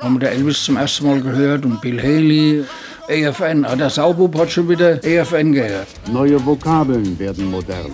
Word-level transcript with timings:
Haben 0.00 0.14
wir 0.14 0.18
der 0.18 0.32
Elvis 0.32 0.64
zum 0.64 0.76
ersten 0.76 1.06
Mal 1.06 1.20
gehört 1.20 1.64
und 1.64 1.80
Bill 1.80 2.02
Haley, 2.02 2.64
AFN. 3.08 3.64
Ah, 3.64 3.76
Der 3.76 3.90
Saubub 3.90 4.36
hat 4.36 4.50
schon 4.50 4.68
wieder 4.68 4.98
AFN 5.04 5.52
gehört. 5.52 5.86
Neue 6.12 6.44
Vokabeln 6.44 7.16
werden 7.18 7.48
modern. 7.48 7.92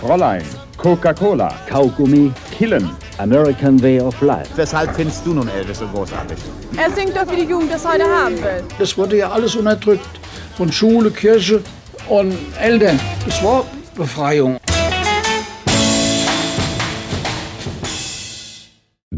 Fräulein, 0.00 0.42
Coca-Cola, 0.78 1.52
Kaugummi, 1.68 2.32
Killen. 2.56 2.90
American 3.18 3.82
Way 3.82 4.00
of 4.00 4.18
Life. 4.22 4.48
Weshalb 4.56 4.94
findest 4.96 5.26
du 5.26 5.34
nun 5.34 5.48
Elvis 5.48 5.80
so 5.80 5.86
großartig? 5.88 6.38
Er 6.78 6.90
singt 6.90 7.14
doch, 7.14 7.30
wie 7.30 7.44
die 7.44 7.50
Jugend 7.50 7.70
das 7.70 7.86
heute 7.86 8.04
haben 8.04 8.36
will. 8.42 8.64
Das 8.78 8.96
wurde 8.96 9.18
ja 9.18 9.30
alles 9.30 9.54
unterdrückt. 9.54 10.08
Von 10.56 10.72
Schule, 10.72 11.10
Kirche 11.10 11.62
und 12.08 12.34
Eltern. 12.58 12.98
Das 13.26 13.44
war 13.44 13.64
Befreiung. 13.94 14.58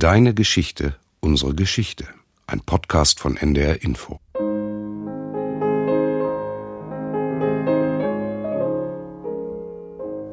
Deine 0.03 0.35
Geschichte, 0.35 0.97
unsere 1.21 1.55
Geschichte. 1.55 2.07
Ein 2.49 2.59
Podcast 2.59 3.21
von 3.21 3.37
NDR 3.37 3.85
Info. 3.85 4.19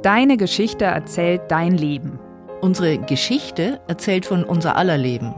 Deine 0.01 0.37
Geschichte 0.37 0.85
erzählt 0.85 1.41
dein 1.49 1.77
Leben. 1.77 2.17
Unsere 2.61 2.97
Geschichte 2.97 3.79
erzählt 3.87 4.25
von 4.25 4.43
unser 4.43 4.75
aller 4.75 4.97
Leben. 4.97 5.35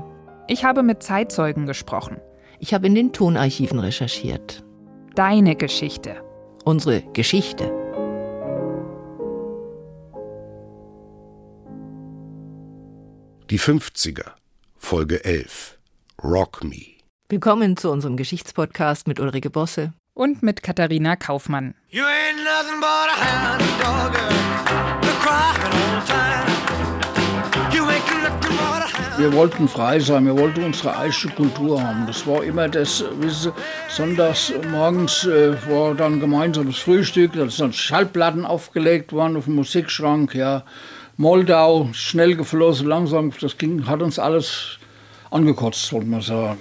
Ich 0.48 0.63
habe 0.63 0.82
mit 0.82 1.04
Zeitzeugen 1.04 1.66
gesprochen. 1.66 2.21
Ich 2.59 2.73
habe 2.73 2.88
in 2.88 2.95
den 2.95 3.12
Tonarchiven 3.12 3.79
recherchiert. 3.79 4.63
Deine 5.13 5.57
Geschichte. 5.57 6.23
Unsere 6.63 7.02
Geschichte. 7.12 7.80
Die 13.52 13.60
50er, 13.60 14.32
Folge 14.78 15.26
11. 15.26 15.77
Rock 16.24 16.63
Me. 16.63 16.96
Willkommen 17.27 17.76
zu 17.76 17.91
unserem 17.91 18.16
Geschichtspodcast 18.16 19.10
mit 19.10 19.20
Ulrike 19.20 19.49
Bosse. 19.49 19.91
Und 20.13 20.41
mit 20.41 20.63
Katharina 20.63 21.18
Kaufmann. 21.18 21.76
You 21.90 22.04
ain't 22.04 22.38
nothing 22.46 22.80
but 22.80 23.10
a 23.10 23.18
hound 23.20 23.62
dog. 23.82 24.41
Wir 29.18 29.34
wollten 29.34 29.68
frei 29.68 29.99
sein, 29.99 30.26
wir 30.26 30.38
wollten 30.38 30.63
unsere 30.63 30.98
eigene 30.98 31.34
Kultur 31.36 31.84
haben. 31.84 32.08
Das 32.08 32.26
war 32.26 32.43
immer 32.43 32.70
das, 32.70 33.04
wissen 33.20 33.52
Sie, 33.52 33.93
sonntags 33.96 34.54
morgens 34.71 35.26
äh, 35.26 35.54
war 35.70 35.93
dann 35.93 36.21
gemeinsames 36.21 36.80
Frühstück, 36.80 37.34
da 37.34 37.49
sind 37.49 37.76
Schallplatten 37.76 38.46
aufgelegt 38.46 39.12
worden 39.12 39.36
auf 39.36 39.46
dem 39.46 39.55
Musikschrank, 39.55 40.34
ja. 40.34 40.63
Moldau, 41.22 41.88
schnell 41.94 42.36
geflossen, 42.36 42.88
langsam, 42.88 43.32
das 43.40 43.60
ging, 43.60 43.86
hat 43.86 44.02
uns 44.02 44.18
alles 44.18 44.80
angekotzt, 45.30 45.94
wollte 45.94 46.08
man 46.08 46.22
sagen. 46.22 46.58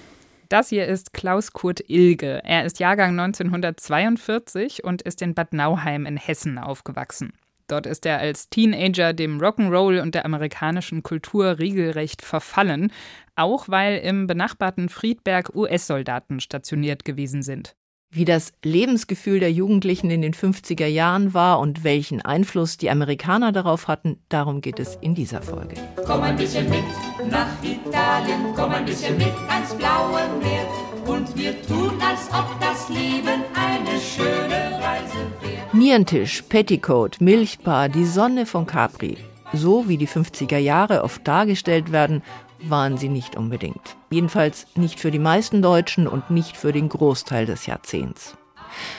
Das 0.51 0.69
hier 0.69 0.87
ist 0.87 1.15
Klaus 1.15 1.55
Kurt 1.55 1.89
Ilge. 1.89 2.43
Er 2.45 2.67
ist 2.67 2.79
Jahrgang 2.79 3.19
1942 3.19 4.85
und 4.85 5.01
ist 5.01 5.23
in 5.23 5.33
Bad 5.33 5.55
Nauheim 5.55 6.05
in 6.05 6.19
Hessen 6.19 6.59
aufgewachsen. 6.59 7.33
Dort 7.69 7.87
ist 7.87 8.05
er 8.05 8.19
als 8.19 8.51
Teenager 8.51 9.15
dem 9.15 9.41
Rock'n'Roll 9.41 10.03
und 10.03 10.15
der 10.15 10.27
amerikanischen 10.27 11.03
Kultur 11.03 11.59
regelrecht 11.59 12.21
verfallen, 12.21 12.93
auch 13.37 13.67
weil 13.71 13.97
im 14.01 14.27
benachbarten 14.27 14.91
Friedberg 14.91 15.55
US-Soldaten 15.55 16.39
stationiert 16.39 17.07
gewesen 17.07 17.41
sind. 17.41 17.77
Wie 18.13 18.25
das 18.25 18.53
Lebensgefühl 18.65 19.39
der 19.39 19.53
Jugendlichen 19.53 20.11
in 20.11 20.21
den 20.21 20.35
50er 20.35 20.87
Jahren 20.87 21.33
war 21.33 21.61
und 21.61 21.85
welchen 21.85 22.21
Einfluss 22.21 22.77
die 22.77 22.91
Amerikaner 22.91 23.53
darauf 23.53 23.87
hatten, 23.87 24.19
darum 24.29 24.61
geht 24.63 24.81
es 24.81 24.99
in 25.01 25.15
dieser 25.15 25.41
Folge. 25.43 25.77
Komm 26.05 26.23
ein 26.23 26.35
bisschen 26.35 26.69
mit 26.69 26.83
nach 27.31 27.47
Italien, 27.63 28.53
komm 28.57 28.73
ein 28.73 28.85
bisschen 28.85 29.17
mit 29.17 29.33
ans 29.49 29.73
blaue 29.77 30.23
Meer. 30.43 30.67
Und 31.07 31.37
wir 31.37 31.63
tun, 31.63 31.93
als 32.05 32.29
ob 32.33 32.61
das 32.61 32.89
Leben 32.89 33.45
eine 33.55 34.01
schöne 34.01 34.85
Reise 34.85 35.31
wäre. 35.41 35.69
Nierentisch, 35.73 36.43
Petticoat, 36.49 37.21
Milchbar, 37.21 37.89
die 37.89 38.07
Sonne 38.07 38.45
von 38.45 38.67
Capri. 38.67 39.19
So 39.53 39.89
wie 39.89 39.99
die 39.99 40.09
50er 40.09 40.59
Jahre 40.59 41.05
oft 41.05 41.27
dargestellt 41.29 41.93
werden, 41.93 42.23
waren 42.63 42.99
sie 42.99 43.09
nicht 43.09 43.37
unbedingt. 43.37 43.97
Jedenfalls 44.11 44.67
nicht 44.75 45.01
für 45.01 45.11
die 45.11 45.19
meisten 45.19 45.63
Deutschen 45.63 46.07
und 46.07 46.31
nicht 46.31 46.57
für 46.57 46.73
den 46.73 46.89
Großteil 46.89 47.47
des 47.47 47.67
Jahrzehnts. 47.67 48.37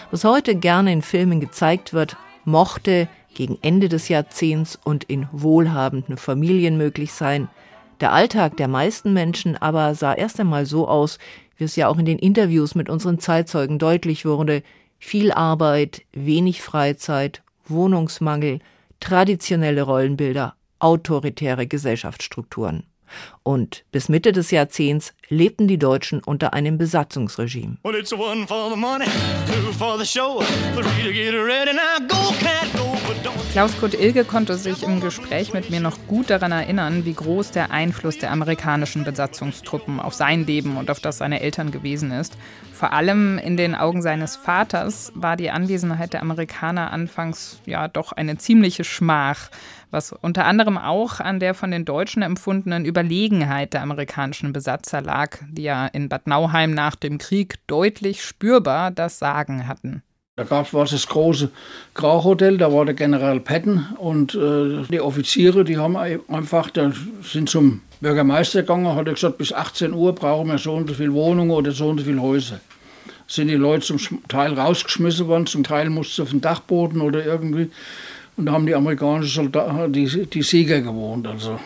Was 0.10 0.24
heute 0.24 0.56
gerne 0.56 0.92
in 0.92 1.02
Filmen 1.02 1.40
gezeigt 1.40 1.94
wird, 1.94 2.18
mochte 2.46 3.08
gegen 3.34 3.58
Ende 3.62 3.90
des 3.90 4.10
Jahrzehnts 4.10 4.78
und 4.84 5.04
in 5.06 5.28
wohlhabenden 5.32 6.18
Familien 6.18 6.78
möglich 6.78 7.14
sein. 7.14 7.50
Der 8.02 8.12
Alltag 8.12 8.58
der 8.58 8.68
meisten 8.68 9.14
Menschen 9.14 9.56
aber 9.58 9.96
sah 9.96 10.14
erst 10.14 10.40
einmal 10.40 10.66
so 10.66 10.88
aus, 10.88 11.20
wie 11.56 11.64
es 11.64 11.76
ja 11.76 11.88
auch 11.88 11.98
in 11.98 12.06
den 12.06 12.20
Interviews 12.20 12.76
mit 12.76 12.90
unseren 12.90 13.20
Zeitzeugen 13.20 13.78
deutlich 13.78 14.26
wurde, 14.26 14.64
viel 14.98 15.32
Arbeit, 15.32 16.04
wenig 16.12 16.62
Freizeit, 16.62 17.44
Wohnungsmangel, 17.66 18.60
traditionelle 19.00 19.84
Rollenbilder, 19.84 20.56
autoritäre 20.80 21.68
Gesellschaftsstrukturen. 21.68 22.84
Und 23.44 23.84
bis 23.92 24.10
Mitte 24.10 24.32
des 24.32 24.52
Jahrzehnts 24.52 25.14
lebten 25.32 25.68
die 25.68 25.80
Deutschen 25.80 26.22
unter 26.24 26.54
einem 26.54 26.78
Besatzungsregime. 26.78 27.78
Klaus 33.54 33.78
Kurt 33.80 33.94
Ilge 33.94 34.26
konnte 34.26 34.56
sich 34.56 34.84
im 34.84 35.00
Gespräch 35.00 35.54
mit 35.54 35.70
mir 35.70 35.80
noch 35.80 35.98
gut 36.08 36.30
daran 36.30 36.52
erinnern, 36.52 37.06
wie 37.06 37.14
groß 37.14 37.52
der 37.52 37.72
Einfluss 37.72 38.18
der 38.18 38.32
amerikanischen 38.32 39.04
Besatzungstruppen 39.06 40.00
auf 40.00 40.14
sein 40.14 40.46
Leben 40.46 40.78
und 40.78 40.92
auf 40.92 41.00
das 41.00 41.18
seiner 41.18 41.42
Eltern 41.42 41.72
gewesen 41.72 42.12
ist. 42.12 42.38
Vor 42.74 42.94
allem 42.94 43.38
in 43.38 43.58
den 43.58 43.76
Augen 43.76 44.02
seines 44.02 44.36
Vaters 44.36 45.12
war 45.16 45.38
die 45.38 45.52
Anwesenheit 45.52 46.14
der 46.14 46.22
Amerikaner 46.22 46.92
anfangs 46.92 47.62
ja 47.66 47.88
doch 47.88 48.12
eine 48.12 48.38
ziemliche 48.38 48.84
Schmach, 48.84 49.50
was 49.92 50.14
unter 50.14 50.46
anderem 50.46 50.78
auch 50.78 51.20
an 51.20 51.40
der 51.40 51.54
von 51.54 51.70
den 51.70 51.86
Deutschen 51.86 52.24
empfundenen 52.24 52.86
Überlegenheit 52.86 53.74
der 53.74 53.84
amerikanischen 53.84 54.54
Besatzer 54.54 55.02
lag, 55.02 55.21
die 55.50 55.64
ja 55.64 55.88
in 55.88 56.10
Bad 56.10 56.28
Nauheim 56.28 56.74
nach 56.74 56.96
dem 56.96 57.18
Krieg 57.18 57.56
deutlich 57.68 58.24
spürbar 58.24 58.92
das 58.92 59.20
Sagen 59.20 59.68
hatten. 59.68 60.04
Da 60.38 60.44
gab 60.44 60.74
es 60.74 60.92
das 60.92 61.08
große 61.08 61.52
Grauhotel, 61.94 62.58
da 62.58 62.72
war 62.72 62.86
der 62.86 62.96
General 62.96 63.40
Patton 63.40 63.86
und 63.98 64.34
äh, 64.34 64.84
die 64.90 65.02
Offiziere, 65.02 65.64
die 65.64 65.78
haben 65.78 65.98
einfach, 65.98 66.70
da 66.70 66.92
sind 67.22 67.50
zum 67.50 67.82
Bürgermeister 68.00 68.62
gegangen, 68.62 68.96
hat 68.96 69.08
er 69.08 69.14
gesagt, 69.14 69.38
bis 69.38 69.54
18 69.54 69.94
Uhr 69.94 70.16
brauchen 70.16 70.48
wir 70.48 70.58
so 70.58 70.74
und 70.74 70.88
so 70.88 70.96
viele 70.96 71.14
Wohnungen 71.14 71.52
oder 71.52 71.72
so 71.72 71.90
und 71.90 72.00
so 72.00 72.06
viele 72.06 72.22
Häuser. 72.22 72.60
Sind 73.28 73.50
die 73.50 73.56
Leute 73.56 73.86
zum 73.86 74.00
Teil 74.28 74.54
rausgeschmissen 74.54 75.28
worden, 75.28 75.46
zum 75.46 75.64
Teil 75.64 75.90
mussten 75.90 76.24
auf 76.24 76.32
den 76.32 76.42
Dachboden 76.42 77.02
oder 77.02 77.24
irgendwie. 77.26 77.70
Und 78.42 78.48
da 78.48 78.54
haben 78.54 78.66
die 78.66 78.74
amerikanischen 78.74 79.44
Soldaten, 79.44 79.94
die, 79.94 80.26
die 80.26 80.42
Sieger 80.42 80.82
gewohnt. 80.82 81.28
Also. 81.28 81.60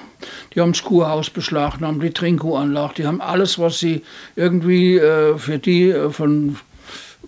Die 0.54 0.60
haben 0.60 0.74
das 0.74 0.84
Kurhaus 0.84 1.30
beschlagen, 1.30 1.86
haben 1.86 2.02
die 2.02 2.12
Trinkkuranlage, 2.12 2.96
die 2.96 3.08
haben 3.08 3.22
alles, 3.22 3.58
was 3.58 3.80
sie 3.80 4.02
irgendwie 4.36 4.98
äh, 4.98 5.38
für 5.38 5.58
die 5.58 5.92
äh, 5.92 6.10
von 6.10 6.58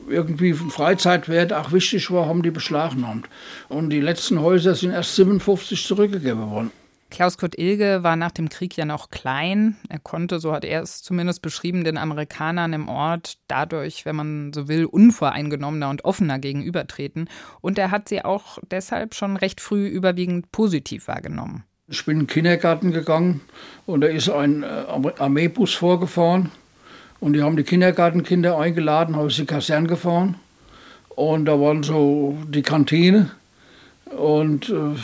irgendwie 0.10 0.52
von 0.52 0.70
Freizeitwert 0.70 1.54
auch 1.54 1.72
wichtig 1.72 2.12
war, 2.12 2.26
haben 2.26 2.44
die 2.44 2.52
beschlagnahmt. 2.52 3.30
Und 3.70 3.90
die 3.90 4.02
letzten 4.02 4.42
Häuser 4.42 4.76
sind 4.76 4.92
erst 4.92 5.16
57 5.16 5.82
zurückgegeben 5.86 6.52
worden. 6.52 6.72
Klaus 7.10 7.38
Kurt 7.38 7.58
Ilge 7.58 8.04
war 8.04 8.16
nach 8.16 8.32
dem 8.32 8.50
Krieg 8.50 8.76
ja 8.76 8.86
noch 8.86 9.10
klein. 9.10 9.78
Er 9.88 10.00
konnte, 10.00 10.40
so 10.40 10.52
hat 10.52 10.66
er 10.66 10.82
es 10.82 11.02
zumindest 11.02 11.42
beschrieben, 11.42 11.84
den 11.84 11.98
Amerikanern 11.98 12.74
im 12.74 12.90
Ort 12.90 13.38
dadurch, 13.48 14.06
wenn 14.06 14.16
man 14.16 14.54
so 14.54 14.68
will, 14.68 14.86
unvoreingenommener 14.86 15.90
und 15.90 16.04
offener 16.04 16.38
gegenübertreten. 16.38 17.30
Und 17.62 17.80
er 17.80 17.92
hat 17.92 18.10
sie 18.10 18.26
auch 18.26 18.58
deshalb 18.70 19.16
schon 19.16 19.38
recht 19.38 19.62
früh 19.62 19.88
überwiegend 19.88 20.52
positiv 20.52 21.08
wahrgenommen. 21.08 21.64
Ich 21.88 22.04
bin 22.06 22.16
in 22.16 22.20
den 22.24 22.28
Kindergarten 22.28 22.92
gegangen 22.92 23.40
und 23.86 24.02
da 24.02 24.08
ist 24.08 24.30
ein 24.30 24.64
äh, 24.64 24.86
Armeebus 25.20 25.74
vorgefahren. 25.74 26.52
Und 27.20 27.34
die 27.34 27.42
haben 27.42 27.56
die 27.56 27.64
Kindergartenkinder 27.64 28.58
eingeladen, 28.58 29.16
habe 29.16 29.32
sie 29.32 29.46
Kasern 29.46 29.88
gefahren. 29.88 30.36
Und 31.10 31.46
da 31.46 31.60
waren 31.60 31.82
so 31.84 32.38
die 32.48 32.62
Kantine. 32.62 33.32
Und 34.06 34.70
äh, 34.70 34.96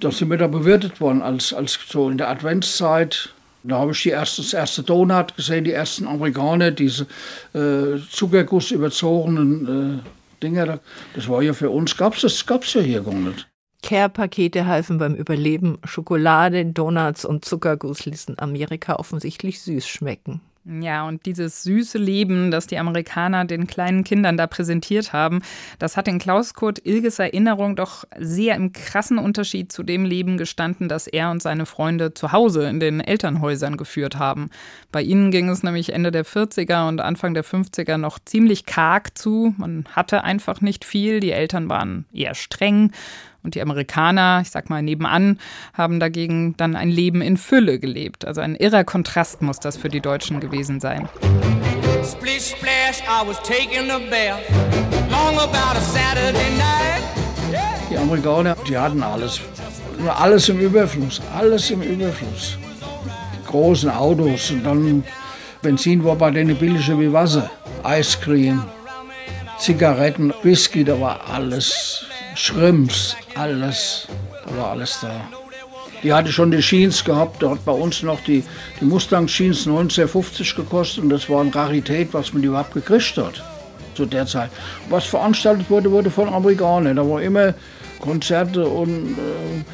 da 0.00 0.10
sind 0.10 0.30
wir 0.30 0.38
da 0.38 0.46
bewirtet 0.46 1.00
worden, 1.00 1.22
als, 1.22 1.52
als 1.52 1.78
so 1.88 2.08
in 2.10 2.18
der 2.18 2.28
Adventszeit. 2.28 3.32
Da 3.62 3.78
habe 3.78 3.92
ich 3.92 4.02
die 4.02 4.10
erste, 4.10 4.42
das 4.42 4.52
erste 4.52 4.82
Donut 4.82 5.36
gesehen, 5.36 5.64
die 5.64 5.72
ersten 5.72 6.06
Amerikaner, 6.06 6.70
diese 6.70 7.06
äh, 7.52 7.98
Zuckerguss 8.10 8.70
überzogenen 8.70 10.02
äh, 10.02 10.42
Dinger. 10.42 10.78
Das 11.14 11.28
war 11.28 11.42
ja 11.42 11.52
für 11.52 11.70
uns, 11.70 11.96
gab 11.96 12.14
es 12.14 12.74
ja 12.74 12.80
hier 12.80 13.02
gar 13.02 13.14
nicht. 13.14 13.48
Care-Pakete 13.82 14.66
halfen 14.66 14.98
beim 14.98 15.14
Überleben. 15.14 15.78
Schokolade, 15.84 16.64
Donuts 16.66 17.24
und 17.24 17.44
Zuckerguss 17.44 18.04
ließen 18.04 18.38
Amerika 18.38 18.96
offensichtlich 18.96 19.60
süß 19.60 19.86
schmecken. 19.86 20.40
Ja, 20.68 21.06
und 21.06 21.26
dieses 21.26 21.62
süße 21.62 21.96
Leben, 21.96 22.50
das 22.50 22.66
die 22.66 22.78
Amerikaner 22.78 23.44
den 23.44 23.68
kleinen 23.68 24.02
Kindern 24.02 24.36
da 24.36 24.48
präsentiert 24.48 25.12
haben, 25.12 25.42
das 25.78 25.96
hat 25.96 26.08
in 26.08 26.18
Klaus 26.18 26.54
Kurt 26.54 26.84
Ilges 26.84 27.20
Erinnerung 27.20 27.76
doch 27.76 28.02
sehr 28.18 28.56
im 28.56 28.72
krassen 28.72 29.18
Unterschied 29.18 29.70
zu 29.70 29.84
dem 29.84 30.04
Leben 30.04 30.38
gestanden, 30.38 30.88
das 30.88 31.06
er 31.06 31.30
und 31.30 31.40
seine 31.40 31.66
Freunde 31.66 32.14
zu 32.14 32.32
Hause 32.32 32.68
in 32.68 32.80
den 32.80 32.98
Elternhäusern 32.98 33.76
geführt 33.76 34.18
haben. 34.18 34.50
Bei 34.90 35.02
ihnen 35.02 35.30
ging 35.30 35.48
es 35.48 35.62
nämlich 35.62 35.92
Ende 35.92 36.10
der 36.10 36.26
40er 36.26 36.88
und 36.88 37.00
Anfang 37.00 37.34
der 37.34 37.44
50er 37.44 37.96
noch 37.96 38.18
ziemlich 38.18 38.66
karg 38.66 39.16
zu. 39.16 39.54
Man 39.58 39.84
hatte 39.92 40.24
einfach 40.24 40.60
nicht 40.62 40.84
viel, 40.84 41.20
die 41.20 41.30
Eltern 41.30 41.68
waren 41.68 42.06
eher 42.12 42.34
streng 42.34 42.90
und 43.46 43.54
die 43.54 43.62
Amerikaner, 43.62 44.40
ich 44.42 44.50
sag 44.50 44.68
mal 44.68 44.82
nebenan, 44.82 45.38
haben 45.72 46.00
dagegen 46.00 46.56
dann 46.56 46.74
ein 46.74 46.90
Leben 46.90 47.22
in 47.22 47.36
Fülle 47.36 47.78
gelebt. 47.78 48.26
Also 48.26 48.40
ein 48.40 48.56
irrer 48.56 48.82
Kontrast 48.82 49.40
muss 49.40 49.60
das 49.60 49.76
für 49.76 49.88
die 49.88 50.00
Deutschen 50.00 50.40
gewesen 50.40 50.80
sein. 50.80 51.08
Splish 52.04 52.54
splash, 52.56 53.00
I 53.06 53.26
was 53.26 53.38
taking 53.42 53.88
a 53.90 53.98
bath. 53.98 54.42
Long 55.10 55.38
about 55.38 55.76
a 55.76 55.80
Saturday 55.80 56.50
night. 56.58 57.04
Die 57.88 57.96
Amerikaner, 57.96 58.56
die 58.68 58.76
hatten 58.76 59.02
alles. 59.02 59.40
Alles 60.18 60.48
im 60.48 60.58
Überfluss, 60.58 61.22
alles 61.32 61.70
im 61.70 61.82
Überfluss. 61.82 62.58
Die 63.32 63.46
großen 63.46 63.90
Autos 63.90 64.50
und 64.50 64.64
dann 64.64 65.04
Benzin 65.62 66.04
war 66.04 66.16
bei 66.16 66.32
denen 66.32 66.56
billiger 66.56 66.98
wie 66.98 67.12
Wasser. 67.12 67.48
Eiscreme, 67.84 68.64
Zigaretten, 69.58 70.34
Whisky, 70.42 70.82
da 70.82 71.00
war 71.00 71.20
alles. 71.32 72.06
Schrimps, 72.36 73.16
alles, 73.34 74.06
war 74.56 74.72
alles 74.72 74.98
da. 75.00 75.10
Die 76.02 76.12
hatte 76.12 76.30
schon 76.30 76.50
die 76.50 76.60
Jeans 76.60 77.02
gehabt, 77.02 77.42
da 77.42 77.50
hat 77.50 77.64
bei 77.64 77.72
uns 77.72 78.02
noch 78.02 78.20
die, 78.20 78.44
die 78.78 78.84
Mustang 78.84 79.26
Jeans 79.26 79.66
1950 79.66 80.54
gekostet 80.54 81.02
und 81.02 81.08
das 81.08 81.30
war 81.30 81.40
eine 81.40 81.54
Rarität, 81.54 82.08
was 82.12 82.34
man 82.34 82.42
überhaupt 82.42 82.74
gekriegt 82.74 83.16
hat 83.16 83.42
zu 83.94 84.04
der 84.04 84.26
Zeit. 84.26 84.50
Was 84.90 85.06
veranstaltet 85.06 85.70
wurde, 85.70 85.90
wurde 85.90 86.10
von 86.10 86.28
Amerikanern. 86.28 86.96
Da 86.96 87.08
war 87.08 87.22
immer 87.22 87.54
Konzerte 88.00 88.66
und 88.68 89.12
äh, 89.12 89.64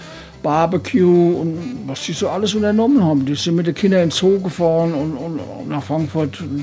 Barbecue 0.41 1.41
und 1.41 1.83
was 1.87 2.03
die 2.03 2.13
so 2.13 2.29
alles 2.29 2.55
unternommen 2.55 3.03
haben. 3.03 3.27
Die 3.27 3.35
sind 3.35 3.57
mit 3.57 3.67
den 3.67 3.75
Kindern 3.75 4.05
ins 4.05 4.19
Zoo 4.19 4.39
gefahren 4.39 4.95
und, 4.95 5.17
und 5.17 5.69
nach 5.69 5.83
Frankfurt. 5.83 6.41
Und 6.41 6.63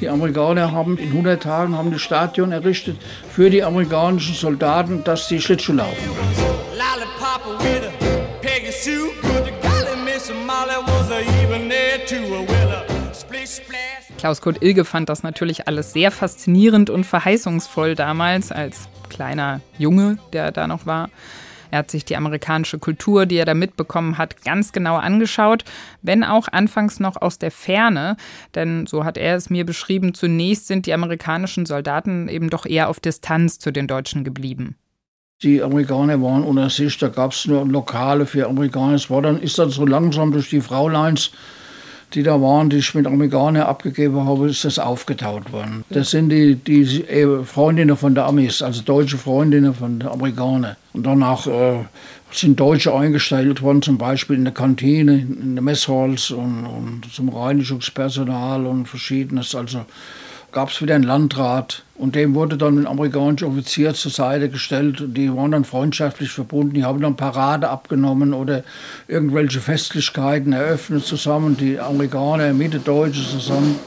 die 0.00 0.08
Amerikaner 0.08 0.72
haben 0.72 0.98
in 0.98 1.08
100 1.08 1.42
Tagen 1.42 1.76
haben 1.76 1.90
das 1.90 2.02
Stadion 2.02 2.52
errichtet 2.52 2.98
für 3.30 3.50
die 3.50 3.62
amerikanischen 3.62 4.34
Soldaten, 4.34 5.04
dass 5.04 5.28
sie 5.28 5.40
Schlittschuh 5.40 5.72
laufen. 5.72 6.10
Lollipop 6.72 7.62
with 7.62 7.88
a 7.88 8.40
Peggy 8.40 8.72
Sue. 8.72 9.10
Good 9.22 9.46
to 9.46 9.52
golly, 9.62 9.96
Miss 10.04 10.30
Molly 10.30 10.76
was 10.86 11.10
a 11.10 11.20
even 11.42 11.68
there 11.68 12.04
too. 12.06 12.30
Well, 12.30 12.46
a 12.70 13.14
splish 13.14 13.50
splash. 13.50 13.96
Klaus 14.18 14.40
Kurt 14.40 14.62
Ilge 14.62 14.84
fand 14.84 15.08
das 15.08 15.22
natürlich 15.22 15.68
alles 15.68 15.92
sehr 15.92 16.10
faszinierend 16.10 16.90
und 16.90 17.04
verheißungsvoll 17.04 17.94
damals 17.94 18.50
als 18.50 18.88
kleiner 19.08 19.60
Junge, 19.78 20.18
der 20.32 20.52
da 20.52 20.66
noch 20.66 20.86
war. 20.86 21.10
Er 21.70 21.80
hat 21.80 21.90
sich 21.90 22.04
die 22.04 22.16
amerikanische 22.16 22.78
Kultur, 22.78 23.26
die 23.26 23.36
er 23.36 23.44
da 23.44 23.54
mitbekommen 23.54 24.18
hat, 24.18 24.44
ganz 24.44 24.72
genau 24.72 24.96
angeschaut, 24.96 25.64
wenn 26.02 26.24
auch 26.24 26.48
anfangs 26.48 27.00
noch 27.00 27.20
aus 27.20 27.38
der 27.38 27.50
Ferne. 27.50 28.16
Denn 28.54 28.86
so 28.86 29.04
hat 29.04 29.16
er 29.16 29.36
es 29.36 29.50
mir 29.50 29.64
beschrieben, 29.66 30.14
zunächst 30.14 30.66
sind 30.66 30.86
die 30.86 30.94
amerikanischen 30.94 31.66
Soldaten 31.66 32.28
eben 32.28 32.50
doch 32.50 32.66
eher 32.66 32.88
auf 32.88 33.00
Distanz 33.00 33.58
zu 33.58 33.72
den 33.72 33.86
Deutschen 33.86 34.24
geblieben. 34.24 34.76
Die 35.42 35.62
Amerikaner 35.62 36.22
waren 36.22 36.44
unter 36.44 36.70
sich, 36.70 36.96
da 36.96 37.08
gab 37.08 37.32
es 37.32 37.46
nur 37.46 37.66
Lokale 37.66 38.24
für 38.24 38.48
Amerikaner. 38.48 38.94
Es 38.94 39.10
war 39.10 39.20
dann, 39.20 39.38
ist 39.38 39.58
dann 39.58 39.68
so 39.68 39.84
langsam 39.84 40.32
durch 40.32 40.48
die 40.48 40.62
Fraulines, 40.62 41.30
die 42.14 42.22
da 42.22 42.40
waren, 42.40 42.70
die 42.70 42.78
ich 42.78 42.94
mit 42.94 43.06
Amerikanern 43.06 43.62
abgegeben 43.62 44.24
habe, 44.24 44.48
ist 44.48 44.64
das 44.64 44.78
aufgetaut 44.78 45.52
worden. 45.52 45.84
Das 45.90 46.10
sind 46.10 46.30
die, 46.30 46.54
die 46.54 47.02
äh, 47.04 47.44
Freundinnen 47.44 47.96
von 47.96 48.14
der 48.14 48.26
Amis, 48.26 48.62
also 48.62 48.82
deutsche 48.82 49.18
Freundinnen 49.18 49.74
von 49.74 49.98
der 50.00 50.12
Amerikaner. 50.12 50.76
Und 50.92 51.04
danach 51.04 51.46
äh, 51.46 51.84
sind 52.32 52.58
Deutsche 52.58 52.94
eingestellt 52.94 53.62
worden, 53.62 53.82
zum 53.82 53.98
Beispiel 53.98 54.36
in 54.36 54.44
der 54.44 54.54
Kantine, 54.54 55.18
in 55.18 55.54
der 55.54 55.62
Messhalls 55.62 56.30
und, 56.30 56.66
und 56.66 57.12
zum 57.12 57.28
Reinigungspersonal 57.28 58.66
und 58.66 58.86
verschiedenes. 58.86 59.54
Also 59.54 59.84
gab 60.52 60.70
es 60.70 60.80
wieder 60.80 60.94
einen 60.94 61.04
Landrat 61.04 61.82
und 61.94 62.14
dem 62.14 62.34
wurde 62.34 62.56
dann 62.56 62.78
ein 62.78 62.86
amerikanischer 62.86 63.48
Offizier 63.48 63.94
zur 63.94 64.10
Seite 64.10 64.48
gestellt. 64.48 65.02
Die 65.08 65.34
waren 65.34 65.50
dann 65.50 65.64
freundschaftlich 65.64 66.30
verbunden, 66.30 66.74
die 66.74 66.84
haben 66.84 67.00
dann 67.00 67.16
Parade 67.16 67.68
abgenommen 67.68 68.32
oder 68.32 68.64
irgendwelche 69.08 69.60
Festlichkeiten 69.60 70.52
eröffnet 70.52 71.04
zusammen, 71.04 71.56
die 71.56 71.78
Amerikaner 71.78 72.52
mit 72.52 72.74
den 72.74 72.84
Deutschen 72.84 73.24
zusammen. 73.24 73.78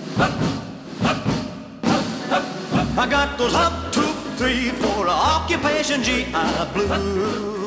I 3.01 3.05
got 3.09 3.37
those 3.37 3.55
up, 3.55 3.91
two, 3.93 4.01
three, 4.37 4.71
four 4.81 5.07
occupation 5.07 6.01
GI 6.01 6.25
blues. 6.73 7.59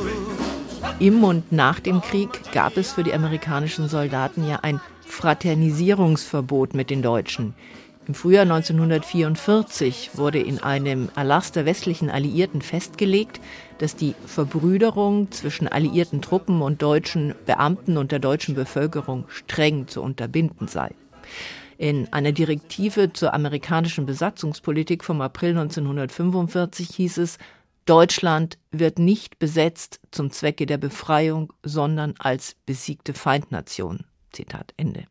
Im 0.99 1.25
und 1.25 1.51
nach 1.51 1.81
dem 1.81 2.01
Krieg 2.01 2.29
gab 2.53 2.77
es 2.77 2.93
für 2.93 3.03
die 3.03 3.13
amerikanischen 3.13 3.89
Soldaten 3.89 4.47
ja 4.47 4.61
ein 4.63 4.81
Fraternisierungsverbot 5.05 6.75
mit 6.75 6.91
den 6.91 7.03
Deutschen. 7.03 7.55
Im 8.09 8.15
Frühjahr 8.15 8.43
1944 8.43 10.11
wurde 10.15 10.41
in 10.41 10.59
einem 10.59 11.09
Erlass 11.15 11.53
der 11.53 11.67
westlichen 11.67 12.11
Alliierten 12.11 12.61
festgelegt, 12.61 13.41
dass 13.79 13.95
die 13.95 14.17
Verbrüderung 14.27 15.31
zwischen 15.31 15.69
alliierten 15.69 16.21
Truppen 16.21 16.63
und 16.63 16.83
deutschen 16.83 17.35
Beamten 17.47 17.97
und 17.97 18.11
der 18.11 18.19
deutschen 18.19 18.57
Bevölkerung 18.57 19.27
streng 19.29 19.87
zu 19.87 20.03
unterbinden 20.03 20.67
sei. 20.67 20.91
In 21.79 22.13
einer 22.13 22.33
Direktive 22.33 23.13
zur 23.13 23.35
amerikanischen 23.35 24.05
Besatzungspolitik 24.05 25.05
vom 25.05 25.21
April 25.21 25.51
1945 25.51 26.89
hieß 26.89 27.19
es, 27.19 27.39
Deutschland 27.87 28.59
wird 28.73 28.99
nicht 28.99 29.39
besetzt 29.39 30.01
zum 30.11 30.33
Zwecke 30.33 30.67
der 30.67 30.79
Befreiung, 30.79 31.53
sondern 31.65 32.15
als 32.19 32.57
besiegte 32.67 33.15
Feindnation. 33.15 34.05
Zitat 34.33 34.75
Ende. 34.77 35.05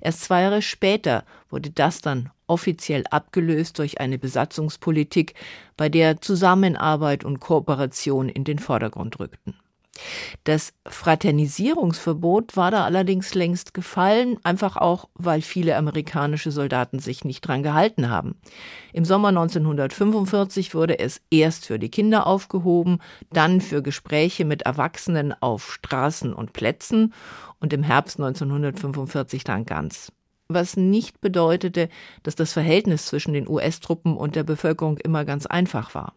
Erst 0.00 0.22
zwei 0.22 0.42
Jahre 0.42 0.62
später 0.62 1.24
wurde 1.50 1.70
das 1.70 2.00
dann 2.00 2.30
offiziell 2.46 3.04
abgelöst 3.10 3.78
durch 3.78 4.00
eine 4.00 4.18
Besatzungspolitik, 4.18 5.34
bei 5.76 5.88
der 5.88 6.20
Zusammenarbeit 6.20 7.24
und 7.24 7.40
Kooperation 7.40 8.28
in 8.28 8.44
den 8.44 8.58
Vordergrund 8.58 9.18
rückten. 9.18 9.54
Das 10.44 10.72
Fraternisierungsverbot 10.86 12.56
war 12.56 12.70
da 12.70 12.84
allerdings 12.84 13.34
längst 13.34 13.74
gefallen, 13.74 14.38
einfach 14.42 14.76
auch, 14.76 15.08
weil 15.14 15.42
viele 15.42 15.76
amerikanische 15.76 16.50
Soldaten 16.50 16.98
sich 16.98 17.24
nicht 17.24 17.42
dran 17.42 17.62
gehalten 17.62 18.08
haben. 18.08 18.36
Im 18.92 19.04
Sommer 19.04 19.28
1945 19.28 20.74
wurde 20.74 20.98
es 20.98 21.20
erst 21.30 21.66
für 21.66 21.78
die 21.78 21.90
Kinder 21.90 22.26
aufgehoben, 22.26 22.98
dann 23.32 23.60
für 23.60 23.82
Gespräche 23.82 24.44
mit 24.44 24.62
Erwachsenen 24.62 25.34
auf 25.40 25.72
Straßen 25.72 26.32
und 26.32 26.52
Plätzen 26.52 27.12
und 27.60 27.72
im 27.72 27.82
Herbst 27.82 28.18
1945 28.18 29.44
dann 29.44 29.64
ganz. 29.64 30.12
Was 30.48 30.76
nicht 30.76 31.20
bedeutete, 31.20 31.88
dass 32.22 32.34
das 32.34 32.52
Verhältnis 32.52 33.06
zwischen 33.06 33.32
den 33.32 33.48
US-Truppen 33.48 34.16
und 34.16 34.36
der 34.36 34.44
Bevölkerung 34.44 34.98
immer 34.98 35.24
ganz 35.24 35.46
einfach 35.46 35.94
war. 35.94 36.14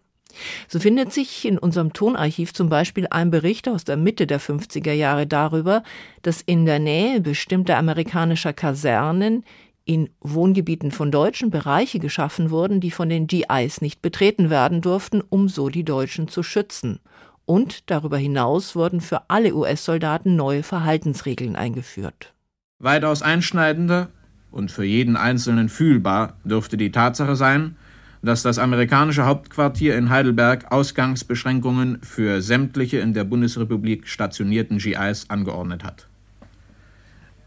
So 0.68 0.80
findet 0.80 1.14
sich 1.14 1.46
in 1.46 1.58
unserem 1.58 1.94
Tonarchiv 1.94 2.54
zum 2.54 2.70
Beispiel 2.70 3.08
ein 3.10 3.32
Bericht 3.32 3.68
aus 3.68 3.84
der 3.84 3.98
Mitte 3.98 4.28
der 4.28 4.40
50er 4.40 4.94
Jahre 4.94 5.28
darüber, 5.28 5.84
dass 6.22 6.42
in 6.42 6.66
der 6.66 6.80
Nähe 6.80 7.22
bestimmter 7.22 7.78
amerikanischer 7.78 8.54
Kasernen 8.54 9.44
in 9.86 10.10
Wohngebieten 10.20 10.92
von 10.92 11.12
Deutschen 11.12 11.52
Bereiche 11.52 12.00
geschaffen 12.00 12.50
wurden, 12.50 12.80
die 12.80 12.92
von 12.92 13.08
den 13.08 13.28
GIs 13.28 13.82
nicht 13.82 14.02
betreten 14.02 14.50
werden 14.50 14.82
durften, 14.82 15.22
um 15.22 15.48
so 15.48 15.70
die 15.70 15.84
Deutschen 15.84 16.28
zu 16.28 16.44
schützen. 16.44 17.00
Und 17.46 17.90
darüber 17.92 18.18
hinaus 18.18 18.76
wurden 18.76 19.02
für 19.02 19.30
alle 19.30 19.54
US-Soldaten 19.54 20.36
neue 20.36 20.64
Verhaltensregeln 20.64 21.56
eingeführt. 21.56 22.34
Weitaus 22.80 23.22
einschneidender 23.22 24.10
und 24.52 24.72
für 24.72 24.84
jeden 24.84 25.16
Einzelnen 25.16 25.70
fühlbar 25.70 26.38
dürfte 26.44 26.78
die 26.78 26.92
Tatsache 26.92 27.36
sein, 27.36 27.78
dass 28.26 28.42
das 28.42 28.58
amerikanische 28.58 29.26
Hauptquartier 29.26 29.96
in 29.96 30.10
Heidelberg 30.10 30.72
Ausgangsbeschränkungen 30.72 32.00
für 32.02 32.42
sämtliche 32.42 32.98
in 32.98 33.14
der 33.14 33.24
Bundesrepublik 33.24 34.08
stationierten 34.08 34.80
GIs 34.80 35.30
angeordnet 35.30 35.84
hat. 35.84 36.08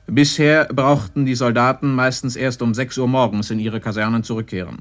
Bisher 0.07 0.67
brauchten 0.67 1.27
die 1.27 1.35
Soldaten 1.35 1.95
meistens 1.95 2.37
erst 2.37 2.63
um 2.63 2.73
6 2.75 2.97
Uhr 2.99 3.09
morgens 3.09 3.51
in 3.51 3.59
ihre 3.59 3.81
Kasernen 3.81 4.23
zurückkehren. 4.23 4.79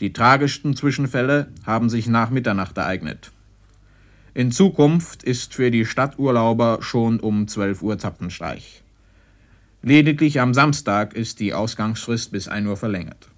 Die 0.00 0.12
tragischsten 0.12 0.74
Zwischenfälle 0.74 1.48
haben 1.64 1.88
sich 1.88 2.08
nach 2.08 2.30
Mitternacht 2.30 2.76
ereignet. 2.76 3.30
In 4.34 4.50
Zukunft 4.50 5.22
ist 5.22 5.54
für 5.54 5.70
die 5.70 5.84
Stadturlauber 5.84 6.78
schon 6.80 7.20
um 7.20 7.48
12 7.48 7.82
Uhr 7.82 7.98
Zapfenstreich. 7.98 8.82
Lediglich 9.82 10.40
am 10.40 10.54
Samstag 10.54 11.14
ist 11.14 11.38
die 11.38 11.54
Ausgangsfrist 11.54 12.32
bis 12.32 12.48
1 12.48 12.66
Uhr 12.66 12.76
verlängert. 12.76 13.30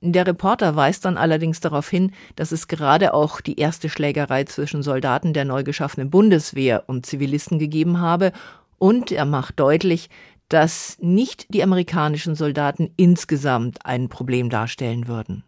Der 0.00 0.26
Reporter 0.26 0.76
weist 0.76 1.04
dann 1.04 1.16
allerdings 1.16 1.60
darauf 1.60 1.88
hin, 1.88 2.12
dass 2.36 2.52
es 2.52 2.68
gerade 2.68 3.14
auch 3.14 3.40
die 3.40 3.58
erste 3.58 3.88
Schlägerei 3.88 4.44
zwischen 4.44 4.82
Soldaten 4.82 5.32
der 5.32 5.44
neu 5.44 5.62
geschaffenen 5.64 6.10
Bundeswehr 6.10 6.84
und 6.88 7.06
Zivilisten 7.06 7.58
gegeben 7.58 8.00
habe, 8.00 8.32
und 8.78 9.12
er 9.12 9.24
macht 9.24 9.58
deutlich, 9.60 10.10
dass 10.48 10.98
nicht 11.00 11.52
die 11.54 11.62
amerikanischen 11.62 12.34
Soldaten 12.34 12.90
insgesamt 12.96 13.86
ein 13.86 14.08
Problem 14.08 14.50
darstellen 14.50 15.08
würden. 15.08 15.42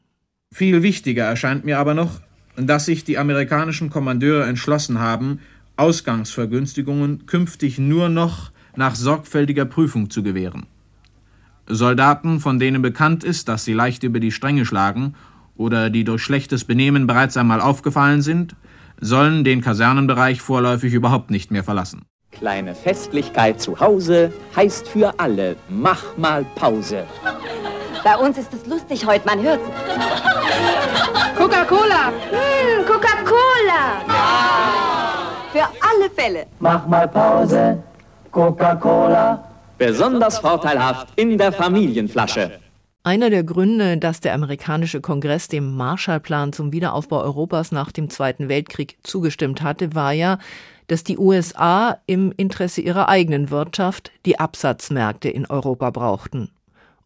Viel 0.54 0.82
wichtiger 0.82 1.24
erscheint 1.24 1.64
mir 1.64 1.78
aber 1.78 1.92
noch, 1.92 2.20
dass 2.56 2.86
sich 2.86 3.04
die 3.04 3.18
amerikanischen 3.18 3.90
Kommandeure 3.90 4.46
entschlossen 4.46 4.98
haben, 4.98 5.40
Ausgangsvergünstigungen 5.76 7.26
künftig 7.26 7.78
nur 7.78 8.08
noch 8.08 8.52
nach 8.74 8.94
sorgfältiger 8.94 9.66
Prüfung 9.66 10.08
zu 10.08 10.22
gewähren. 10.22 10.66
Soldaten, 11.68 12.40
von 12.40 12.58
denen 12.58 12.82
bekannt 12.82 13.24
ist, 13.24 13.48
dass 13.48 13.64
sie 13.64 13.72
leicht 13.72 14.02
über 14.02 14.20
die 14.20 14.32
Stränge 14.32 14.64
schlagen 14.64 15.14
oder 15.56 15.90
die 15.90 16.04
durch 16.04 16.22
schlechtes 16.22 16.64
Benehmen 16.64 17.06
bereits 17.06 17.36
einmal 17.36 17.60
aufgefallen 17.60 18.22
sind, 18.22 18.54
sollen 19.00 19.44
den 19.44 19.60
Kasernenbereich 19.60 20.40
vorläufig 20.40 20.94
überhaupt 20.94 21.30
nicht 21.30 21.50
mehr 21.50 21.64
verlassen. 21.64 22.02
Kleine 22.30 22.74
Festlichkeit 22.74 23.60
zu 23.60 23.80
Hause 23.80 24.32
heißt 24.54 24.88
für 24.88 25.18
alle, 25.18 25.56
mach 25.68 26.16
mal 26.16 26.44
Pause. 26.54 27.04
Bei 28.04 28.16
uns 28.16 28.38
ist 28.38 28.52
es 28.52 28.66
lustig 28.66 29.06
heute, 29.06 29.26
man 29.26 29.42
hört's. 29.42 29.64
Coca-Cola. 31.36 32.12
Hm, 32.30 32.86
Coca-Cola. 32.86 34.04
Ja. 34.06 35.16
Für 35.52 35.64
alle 35.64 36.10
Fälle. 36.14 36.46
Mach 36.60 36.86
mal 36.86 37.08
Pause, 37.08 37.82
Coca-Cola. 38.30 39.55
Besonders 39.78 40.38
vorteilhaft 40.38 41.08
in 41.16 41.36
der 41.36 41.52
Familienflasche. 41.52 42.58
Einer 43.02 43.30
der 43.30 43.44
Gründe, 43.44 43.98
dass 43.98 44.20
der 44.20 44.34
amerikanische 44.34 45.00
Kongress 45.00 45.48
dem 45.48 45.76
Marshallplan 45.76 46.52
zum 46.52 46.72
Wiederaufbau 46.72 47.22
Europas 47.22 47.72
nach 47.72 47.92
dem 47.92 48.10
Zweiten 48.10 48.48
Weltkrieg 48.48 48.96
zugestimmt 49.02 49.62
hatte, 49.62 49.94
war 49.94 50.12
ja, 50.12 50.38
dass 50.88 51.04
die 51.04 51.18
USA 51.18 51.98
im 52.06 52.32
Interesse 52.36 52.80
ihrer 52.80 53.08
eigenen 53.08 53.50
Wirtschaft 53.50 54.12
die 54.24 54.40
Absatzmärkte 54.40 55.28
in 55.28 55.46
Europa 55.46 55.90
brauchten. 55.90 56.50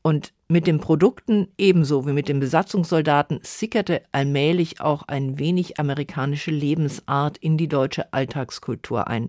Und 0.02 0.32
mit 0.48 0.66
den 0.66 0.80
Produkten 0.80 1.48
ebenso 1.58 2.06
wie 2.06 2.12
mit 2.12 2.28
den 2.28 2.40
Besatzungssoldaten 2.40 3.40
sickerte 3.42 4.02
allmählich 4.12 4.80
auch 4.80 5.02
ein 5.02 5.38
wenig 5.38 5.78
amerikanische 5.78 6.50
Lebensart 6.50 7.36
in 7.38 7.58
die 7.58 7.68
deutsche 7.68 8.12
Alltagskultur 8.12 9.08
ein. 9.08 9.28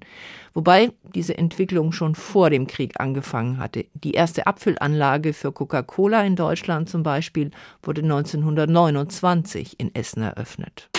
Wobei 0.53 0.91
diese 1.13 1.37
Entwicklung 1.37 1.91
schon 1.91 2.15
vor 2.15 2.49
dem 2.49 2.67
Krieg 2.67 2.99
angefangen 2.99 3.57
hatte. 3.57 3.85
Die 3.93 4.13
erste 4.13 4.47
Abfüllanlage 4.47 5.33
für 5.33 5.51
Coca-Cola 5.51 6.23
in 6.23 6.37
Deutschland 6.37 6.89
zum 6.89 7.03
Beispiel 7.03 7.51
wurde 7.83 8.01
1929 8.01 9.79
in 9.79 9.93
Essen 9.93 10.23
eröffnet. 10.23 10.89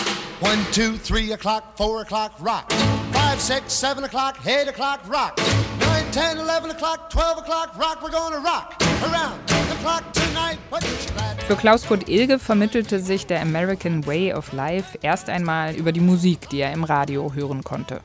One, 0.43 0.59
two, 0.73 0.97
three 0.97 1.31
o'clock, 1.31 1.77
four 1.77 2.01
o'clock, 2.01 2.33
rock. 2.41 2.69
Five, 3.13 3.39
six, 3.39 3.71
seven 3.71 4.03
o'clock, 4.03 4.45
eight 4.45 4.67
o'clock, 4.67 4.99
rock. 5.07 5.39
Nine, 5.79 6.11
ten, 6.11 6.37
eleven 6.37 6.69
o'clock, 6.69 7.09
twelve 7.09 7.37
o'clock, 7.37 7.77
rock. 7.79 8.03
We're 8.03 8.11
gonna 8.11 8.39
rock 8.39 8.75
around 9.03 9.39
the 9.47 9.75
clock 9.81 10.03
tonight. 10.11 10.57
What? 10.69 10.83
Für 11.47 11.55
Klaus 11.55 11.87
Kurt 11.87 12.09
Ilge 12.09 12.39
vermittelte 12.39 12.99
sich 12.99 13.25
der 13.25 13.41
American 13.41 14.05
Way 14.05 14.33
of 14.33 14.51
Life 14.51 14.97
erst 15.01 15.29
einmal 15.29 15.75
über 15.75 15.93
die 15.93 16.01
Musik, 16.01 16.49
die 16.49 16.59
er 16.59 16.73
im 16.73 16.83
Radio 16.83 17.33
hören 17.33 17.63
konnte. 17.63 18.01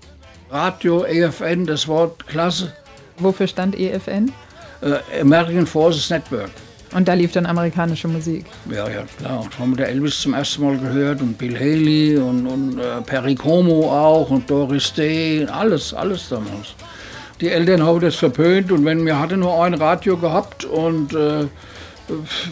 Radio, 0.50 1.02
EFN, 1.02 1.66
das 1.66 1.88
Wort 1.88 2.24
klasse. 2.28 2.72
Wofür 3.18 3.48
stand 3.48 3.74
EFN? 3.76 4.32
Äh, 4.80 5.20
American 5.20 5.66
Forces 5.66 6.08
Network. 6.08 6.50
Und 6.94 7.06
da 7.06 7.14
lief 7.14 7.32
dann 7.32 7.44
amerikanische 7.44 8.08
Musik. 8.08 8.46
Ja, 8.70 8.88
ja, 8.88 9.04
klar. 9.18 9.42
Und 9.42 9.58
haben 9.58 9.76
wir 9.76 9.86
Elvis 9.86 10.20
zum 10.20 10.34
ersten 10.34 10.62
Mal 10.62 10.78
gehört 10.78 11.20
und 11.20 11.36
Bill 11.36 11.54
Haley 11.58 12.16
und, 12.16 12.46
und 12.46 12.78
äh, 12.78 13.02
Perry 13.02 13.34
Como 13.34 13.90
auch 13.90 14.30
und 14.30 14.48
Doris 14.50 14.92
Day, 14.94 15.46
alles, 15.46 15.92
alles 15.92 16.30
damals. 16.30 16.74
Die 17.40 17.50
Eltern 17.50 17.84
haben 17.84 18.00
das 18.00 18.16
verpönt 18.16 18.72
und 18.72 18.84
wenn 18.84 19.04
wir 19.04 19.18
hatten 19.18 19.40
nur 19.40 19.62
ein 19.62 19.74
Radio 19.74 20.16
gehabt 20.16 20.64
und 20.64 21.14
äh, 21.14 21.46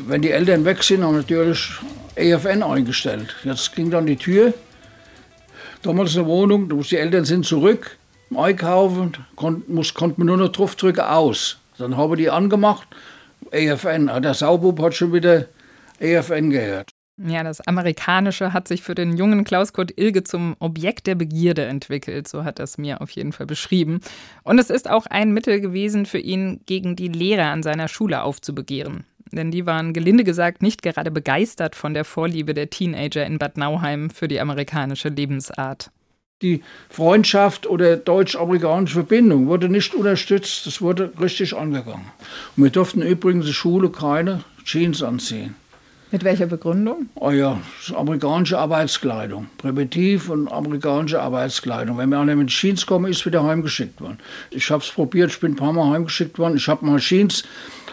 wenn 0.07 0.23
die 0.23 0.31
Eltern 0.31 0.65
weg 0.65 0.83
sind, 0.83 1.03
haben 1.03 1.15
wir 1.15 1.21
natürlich 1.21 1.71
EFN 2.15 2.63
eingestellt. 2.63 3.35
Jetzt 3.43 3.75
ging 3.75 3.91
dann 3.91 4.07
die 4.07 4.17
Tür, 4.17 4.53
damals 5.83 6.15
eine 6.15 6.27
Wohnung, 6.27 6.69
die 6.69 6.97
Eltern 6.97 7.25
sind 7.25 7.47
zurück, 7.47 7.97
einkaufen, 8.37 9.13
kon, 9.35 9.63
muss, 9.67 9.95
konnte 9.95 10.21
man 10.21 10.27
nur 10.27 10.37
noch 10.37 10.51
drauf 10.51 10.77
drücken, 10.77 11.01
aus. 11.01 11.57
Dann 11.79 11.97
haben 11.97 12.13
wir 12.13 12.17
die 12.17 12.31
angemacht 12.31 12.87
EFN. 13.51 14.11
Der 14.23 14.35
Saubub 14.35 14.81
hat 14.81 14.95
schon 14.95 15.13
wieder 15.13 15.47
EFN 16.01 16.51
gehört. 16.51 16.91
Ja, 17.19 17.43
das 17.43 17.67
Amerikanische 17.67 18.53
hat 18.53 18.69
sich 18.69 18.83
für 18.83 18.95
den 18.95 19.17
jungen 19.17 19.45
Klaus 19.45 19.73
Kurt 19.73 19.99
Ilge 19.99 20.23
zum 20.23 20.55
Objekt 20.59 21.07
der 21.07 21.15
Begierde 21.15 21.65
entwickelt, 21.65 22.29
so 22.29 22.45
hat 22.45 22.59
er 22.59 22.65
es 22.65 22.77
mir 22.77 23.01
auf 23.01 23.11
jeden 23.11 23.33
Fall 23.33 23.47
beschrieben. 23.47 24.01
Und 24.43 24.59
es 24.59 24.69
ist 24.69 24.91
auch 24.91 25.07
ein 25.07 25.33
Mittel 25.33 25.61
gewesen 25.61 26.05
für 26.05 26.19
ihn, 26.19 26.61
gegen 26.67 26.95
die 26.95 27.09
Lehrer 27.09 27.47
an 27.47 27.63
seiner 27.63 27.89
Schule 27.89 28.23
aufzubegehren. 28.23 29.07
Denn 29.33 29.51
die 29.51 29.65
waren 29.65 29.95
gelinde 29.95 30.25
gesagt 30.25 30.61
nicht 30.61 30.83
gerade 30.83 31.11
begeistert 31.11 31.75
von 31.75 31.95
der 31.95 32.05
Vorliebe 32.05 32.53
der 32.53 32.69
Teenager 32.69 33.25
in 33.25 33.39
Bad 33.39 33.57
Nauheim 33.57 34.11
für 34.11 34.29
die 34.29 34.39
amerikanische 34.39 35.09
Lebensart. 35.09 35.91
Die 36.43 36.63
Freundschaft 36.91 37.67
oder 37.67 37.97
deutsch-amerikanische 37.97 38.97
Verbindung 38.97 39.47
wurde 39.47 39.71
nicht 39.71 39.95
unterstützt, 39.95 40.67
das 40.67 40.83
wurde 40.83 41.11
richtig 41.19 41.57
angegangen. 41.57 42.05
Und 42.55 42.65
wir 42.65 42.71
durften 42.71 43.01
übrigens 43.01 43.45
in 43.45 43.47
der 43.47 43.55
Schule 43.55 43.89
keine 43.89 44.45
Jeans 44.63 45.03
anziehen. 45.03 45.55
Mit 46.13 46.25
welcher 46.25 46.45
Begründung? 46.45 47.09
Oh 47.15 47.31
ja, 47.31 47.59
amerikanische 47.95 48.59
Arbeitskleidung. 48.59 49.47
Primitiv 49.57 50.29
und 50.29 50.49
amerikanische 50.49 51.23
Arbeitskleidung. 51.23 51.97
Wenn 51.97 52.11
mir 52.11 52.19
einer 52.19 52.37
mit 52.37 52.49
Jeans 52.49 52.85
kommt, 52.85 53.09
ist 53.09 53.25
wieder 53.25 53.43
heimgeschickt 53.43 54.03
worden. 54.03 54.19
Ich 54.51 54.71
habe 54.71 54.83
es 54.83 54.91
probiert, 54.91 55.31
ich 55.31 55.41
bin 55.41 55.53
ein 55.53 55.57
paar 55.57 55.73
Mal 55.73 55.91
heimgeschickt 55.95 56.39
worden. 56.39 56.59
Ich 56.59 56.69
habe 56.69 56.85
mal 56.85 56.99
Jeans 56.99 57.45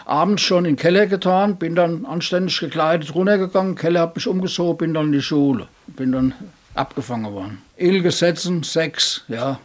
abends 0.04 0.42
schon 0.42 0.66
in 0.66 0.74
den 0.74 0.78
Keller 0.78 1.06
getan, 1.06 1.56
bin 1.56 1.74
dann 1.74 2.04
anständig 2.04 2.60
gekleidet 2.60 3.14
runtergegangen. 3.14 3.74
Keller 3.74 4.02
hat 4.02 4.16
mich 4.16 4.26
umgezogen, 4.26 4.76
bin 4.76 4.92
dann 4.92 5.06
in 5.06 5.12
die 5.12 5.22
Schule. 5.22 5.66
Bin 5.86 6.12
dann 6.12 6.34
abgefangen 6.74 7.32
worden. 7.32 7.62
Illgesetzen, 7.76 8.62
Sex, 8.62 9.22
ja. 9.28 9.58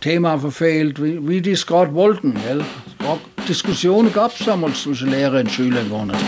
Thema 0.00 0.38
verfehlt, 0.38 1.02
wie, 1.02 1.26
wie 1.26 1.40
die 1.40 1.52
es 1.52 1.66
gerade 1.66 1.94
wollten. 1.94 2.34
Gell? 2.46 2.64
Diskussionen 3.48 4.12
gab 4.12 4.38
es 4.38 4.44
damals 4.44 4.82
zwischen 4.82 5.10
Lehrer 5.10 5.40
und 5.40 5.50
Schülern 5.50 5.88
gar 5.88 6.06
nicht. 6.06 6.24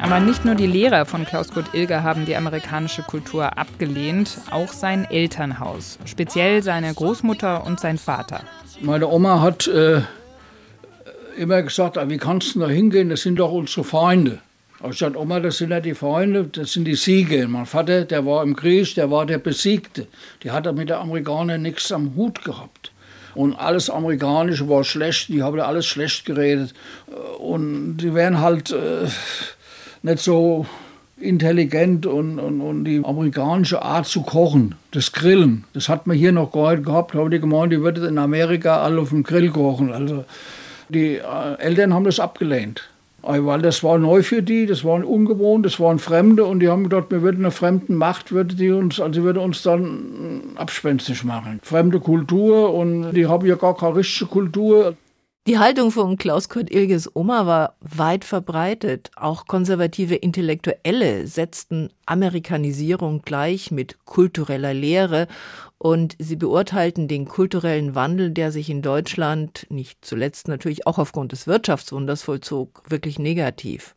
Aber 0.00 0.20
nicht 0.20 0.44
nur 0.44 0.54
die 0.54 0.66
Lehrer 0.66 1.04
von 1.04 1.24
Klaus 1.24 1.50
Kurt 1.50 1.74
Ilger 1.74 2.02
haben 2.02 2.26
die 2.26 2.36
amerikanische 2.36 3.02
Kultur 3.02 3.58
abgelehnt, 3.58 4.38
auch 4.50 4.72
sein 4.72 5.04
Elternhaus, 5.04 5.98
speziell 6.04 6.62
seine 6.62 6.94
Großmutter 6.94 7.66
und 7.66 7.80
sein 7.80 7.98
Vater. 7.98 8.42
Meine 8.80 9.08
Oma 9.08 9.40
hat 9.40 9.66
äh, 9.66 10.02
immer 11.36 11.62
gesagt, 11.62 11.98
ah, 11.98 12.08
wie 12.08 12.18
kannst 12.18 12.54
du 12.54 12.60
da 12.60 12.68
hingehen, 12.68 13.08
das 13.08 13.22
sind 13.22 13.40
doch 13.40 13.50
unsere 13.50 13.84
Feinde. 14.86 14.94
Ich 14.94 14.98
sagte, 14.98 15.20
Oma, 15.20 15.40
das 15.40 15.58
sind 15.58 15.70
ja 15.70 15.80
die 15.80 15.94
Freunde, 15.94 16.44
das 16.44 16.72
sind 16.72 16.84
die 16.84 16.94
Siege. 16.94 17.46
Mein 17.48 17.66
Vater, 17.66 18.04
der 18.04 18.24
war 18.24 18.42
im 18.42 18.54
Krieg, 18.54 18.94
der 18.94 19.10
war 19.10 19.26
der 19.26 19.38
Besiegte. 19.38 20.06
Die 20.42 20.50
hat 20.50 20.72
mit 20.74 20.88
den 20.88 20.96
Amerikanern 20.96 21.62
nichts 21.62 21.92
am 21.92 22.14
Hut 22.16 22.44
gehabt. 22.44 22.92
Und 23.34 23.54
alles 23.54 23.90
Amerikanische 23.90 24.68
war 24.68 24.82
schlecht, 24.84 25.28
die 25.28 25.42
haben 25.42 25.60
alles 25.60 25.86
schlecht 25.86 26.24
geredet. 26.24 26.72
Und 27.38 27.98
die 27.98 28.14
wären 28.14 28.40
halt 28.40 28.70
äh, 28.70 29.08
nicht 30.02 30.20
so 30.20 30.66
intelligent 31.18 32.06
und, 32.06 32.38
und, 32.38 32.60
und 32.60 32.84
die 32.84 33.02
amerikanische 33.04 33.82
Art 33.82 34.06
zu 34.06 34.22
kochen, 34.22 34.74
das 34.90 35.12
Grillen, 35.12 35.64
das 35.72 35.88
hat 35.88 36.06
man 36.06 36.16
hier 36.16 36.32
noch 36.32 36.52
gehabt. 36.52 37.14
Haben 37.14 37.30
die 37.30 37.40
gemeint, 37.40 37.72
die 37.72 37.80
würden 37.80 38.04
in 38.04 38.18
Amerika 38.18 38.82
alle 38.82 39.00
auf 39.00 39.10
dem 39.10 39.22
Grill 39.22 39.50
kochen. 39.50 39.92
Also 39.92 40.24
die 40.88 41.16
äh, 41.16 41.58
Eltern 41.58 41.94
haben 41.94 42.04
das 42.04 42.20
abgelehnt. 42.20 42.82
Weil 43.26 43.60
das 43.60 43.82
war 43.82 43.98
neu 43.98 44.22
für 44.22 44.42
die, 44.42 44.66
das 44.66 44.84
war 44.84 45.04
ungewohnt, 45.04 45.66
das 45.66 45.80
waren 45.80 45.98
Fremde 45.98 46.44
und 46.44 46.60
die 46.60 46.68
haben 46.68 46.84
gedacht, 46.84 47.06
wir 47.10 47.22
würden 47.22 47.40
einer 47.40 47.50
fremden 47.50 47.96
Macht, 47.96 48.30
würde 48.30 48.54
die 48.54 48.70
uns, 48.70 49.00
also 49.00 49.22
würde 49.24 49.40
uns 49.40 49.62
dann 49.62 50.52
abspenstig 50.54 51.24
machen. 51.24 51.58
Fremde 51.62 51.98
Kultur 51.98 52.72
und 52.72 53.12
die 53.12 53.26
haben 53.26 53.46
ja 53.46 53.56
gar 53.56 53.76
keine 53.76 53.96
richtige 53.96 54.30
Kultur. 54.30 54.94
Die 55.46 55.60
Haltung 55.60 55.92
von 55.92 56.16
Klaus 56.16 56.48
Kurt 56.48 56.72
Ilges 56.72 57.14
Oma 57.14 57.46
war 57.46 57.76
weit 57.80 58.24
verbreitet. 58.24 59.12
Auch 59.14 59.46
konservative 59.46 60.16
Intellektuelle 60.16 61.28
setzten 61.28 61.90
Amerikanisierung 62.04 63.22
gleich 63.22 63.70
mit 63.70 64.04
kultureller 64.04 64.74
Lehre 64.74 65.28
und 65.78 66.16
sie 66.18 66.36
beurteilten 66.36 67.08
den 67.08 67.26
kulturellen 67.26 67.94
Wandel, 67.94 68.30
der 68.30 68.52
sich 68.52 68.70
in 68.70 68.82
Deutschland 68.82 69.66
nicht 69.68 70.04
zuletzt 70.04 70.48
natürlich 70.48 70.86
auch 70.86 70.98
aufgrund 70.98 71.32
des 71.32 71.46
Wirtschaftswunders 71.46 72.22
vollzog, 72.22 72.82
wirklich 72.88 73.18
negativ. 73.18 73.94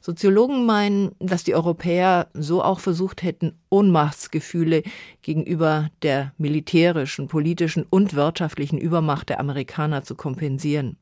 Soziologen 0.00 0.64
meinen, 0.64 1.12
dass 1.18 1.44
die 1.44 1.54
Europäer 1.54 2.28
so 2.32 2.62
auch 2.62 2.80
versucht 2.80 3.22
hätten, 3.22 3.58
Ohnmachtsgefühle 3.68 4.82
gegenüber 5.20 5.90
der 6.02 6.32
militärischen, 6.38 7.28
politischen 7.28 7.84
und 7.88 8.14
wirtschaftlichen 8.14 8.78
Übermacht 8.78 9.28
der 9.28 9.40
Amerikaner 9.40 10.04
zu 10.04 10.14
kompensieren. 10.14 10.96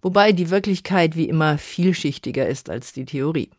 Wobei 0.00 0.32
die 0.32 0.50
Wirklichkeit 0.50 1.16
wie 1.16 1.28
immer 1.28 1.58
vielschichtiger 1.58 2.46
ist 2.46 2.70
als 2.70 2.92
die 2.92 3.04
Theorie. 3.04 3.50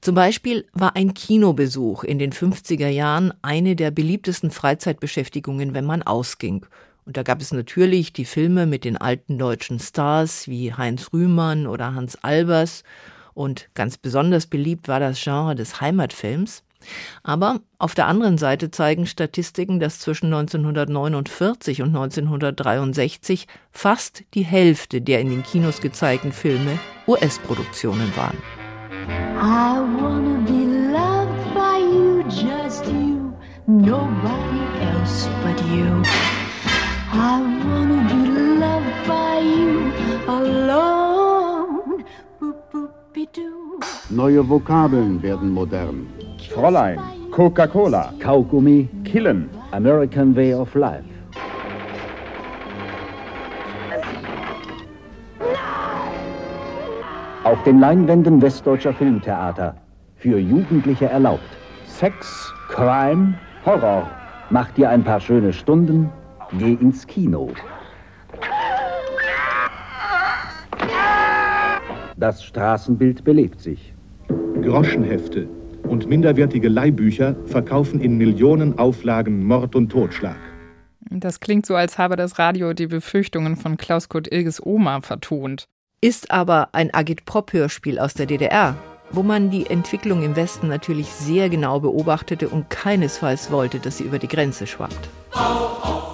Zum 0.00 0.14
Beispiel 0.14 0.66
war 0.72 0.96
ein 0.96 1.12
Kinobesuch 1.12 2.04
in 2.04 2.18
den 2.18 2.32
50er 2.32 2.88
Jahren 2.88 3.34
eine 3.42 3.76
der 3.76 3.90
beliebtesten 3.90 4.50
Freizeitbeschäftigungen, 4.50 5.74
wenn 5.74 5.84
man 5.84 6.02
ausging. 6.02 6.64
Und 7.04 7.16
da 7.16 7.22
gab 7.22 7.40
es 7.40 7.52
natürlich 7.52 8.12
die 8.12 8.24
Filme 8.24 8.66
mit 8.66 8.84
den 8.84 8.96
alten 8.96 9.38
deutschen 9.38 9.78
Stars 9.78 10.48
wie 10.48 10.72
Heinz 10.72 11.12
Rühmann 11.12 11.66
oder 11.66 11.94
Hans 11.94 12.16
Albers. 12.16 12.82
Und 13.34 13.68
ganz 13.74 13.98
besonders 13.98 14.46
beliebt 14.46 14.88
war 14.88 15.00
das 15.00 15.22
Genre 15.22 15.54
des 15.54 15.80
Heimatfilms. 15.80 16.62
Aber 17.22 17.60
auf 17.78 17.94
der 17.94 18.06
anderen 18.06 18.38
Seite 18.38 18.70
zeigen 18.70 19.06
Statistiken, 19.06 19.80
dass 19.80 19.98
zwischen 19.98 20.26
1949 20.26 21.82
und 21.82 21.88
1963 21.88 23.46
fast 23.70 24.24
die 24.34 24.44
Hälfte 24.44 25.02
der 25.02 25.20
in 25.20 25.30
den 25.30 25.42
Kinos 25.42 25.80
gezeigten 25.80 26.32
Filme 26.32 26.78
US-Produktionen 27.06 28.16
waren. 28.16 28.38
I 29.08 29.80
wanna 29.80 30.38
be 30.46 30.66
loved 30.92 31.54
by 31.54 31.78
you, 31.78 32.22
just 32.24 32.84
you, 32.86 33.34
nobody 33.66 34.60
else 34.82 35.26
but 35.42 35.58
you. 35.66 36.02
I 37.12 37.40
wanna 37.64 38.00
be 38.12 38.20
loved 38.60 39.08
by 39.08 39.38
you 39.40 39.92
alone. 40.28 42.04
Neue 44.10 44.42
Vokabeln 44.42 45.22
werden 45.22 45.50
modern. 45.50 46.06
Fräulein, 46.50 46.98
Coca-Cola, 47.30 48.12
Kaugummi, 48.18 48.88
Killen, 49.04 49.48
American 49.72 50.34
Way 50.34 50.52
of 50.54 50.74
Life. 50.74 51.19
Auf 57.42 57.62
den 57.62 57.80
Leinwänden 57.80 58.42
westdeutscher 58.42 58.92
Filmtheater. 58.92 59.74
Für 60.16 60.38
Jugendliche 60.38 61.06
erlaubt. 61.06 61.56
Sex, 61.86 62.52
Crime, 62.68 63.34
Horror. 63.64 64.10
Mach 64.50 64.70
dir 64.72 64.90
ein 64.90 65.02
paar 65.02 65.20
schöne 65.20 65.52
Stunden, 65.54 66.10
geh 66.58 66.74
ins 66.74 67.06
Kino. 67.06 67.50
Das 72.18 72.44
Straßenbild 72.44 73.24
belebt 73.24 73.62
sich. 73.62 73.94
Groschenhefte 74.60 75.48
und 75.84 76.06
minderwertige 76.06 76.68
Leihbücher 76.68 77.36
verkaufen 77.46 78.02
in 78.02 78.18
Millionen 78.18 78.78
Auflagen 78.78 79.46
Mord 79.46 79.74
und 79.74 79.90
Totschlag. 79.90 80.36
Das 81.08 81.40
klingt 81.40 81.64
so, 81.64 81.74
als 81.74 81.96
habe 81.96 82.16
das 82.16 82.38
Radio 82.38 82.74
die 82.74 82.86
Befürchtungen 82.86 83.56
von 83.56 83.78
Klaus 83.78 84.10
Kurt 84.10 84.30
Ilges 84.30 84.64
Oma 84.64 85.00
vertont. 85.00 85.66
Ist 86.02 86.30
aber 86.30 86.70
ein 86.72 86.94
Agitprop-Hörspiel 86.94 87.98
aus 87.98 88.14
der 88.14 88.24
DDR, 88.24 88.74
wo 89.10 89.22
man 89.22 89.50
die 89.50 89.66
Entwicklung 89.66 90.22
im 90.22 90.34
Westen 90.34 90.68
natürlich 90.68 91.08
sehr 91.08 91.50
genau 91.50 91.78
beobachtete 91.80 92.48
und 92.48 92.70
keinesfalls 92.70 93.50
wollte, 93.50 93.80
dass 93.80 93.98
sie 93.98 94.04
über 94.04 94.18
die 94.18 94.28
Grenze 94.28 94.66
schwappt. 94.66 95.10
Oh, 95.34 95.38
oh. 95.84 96.09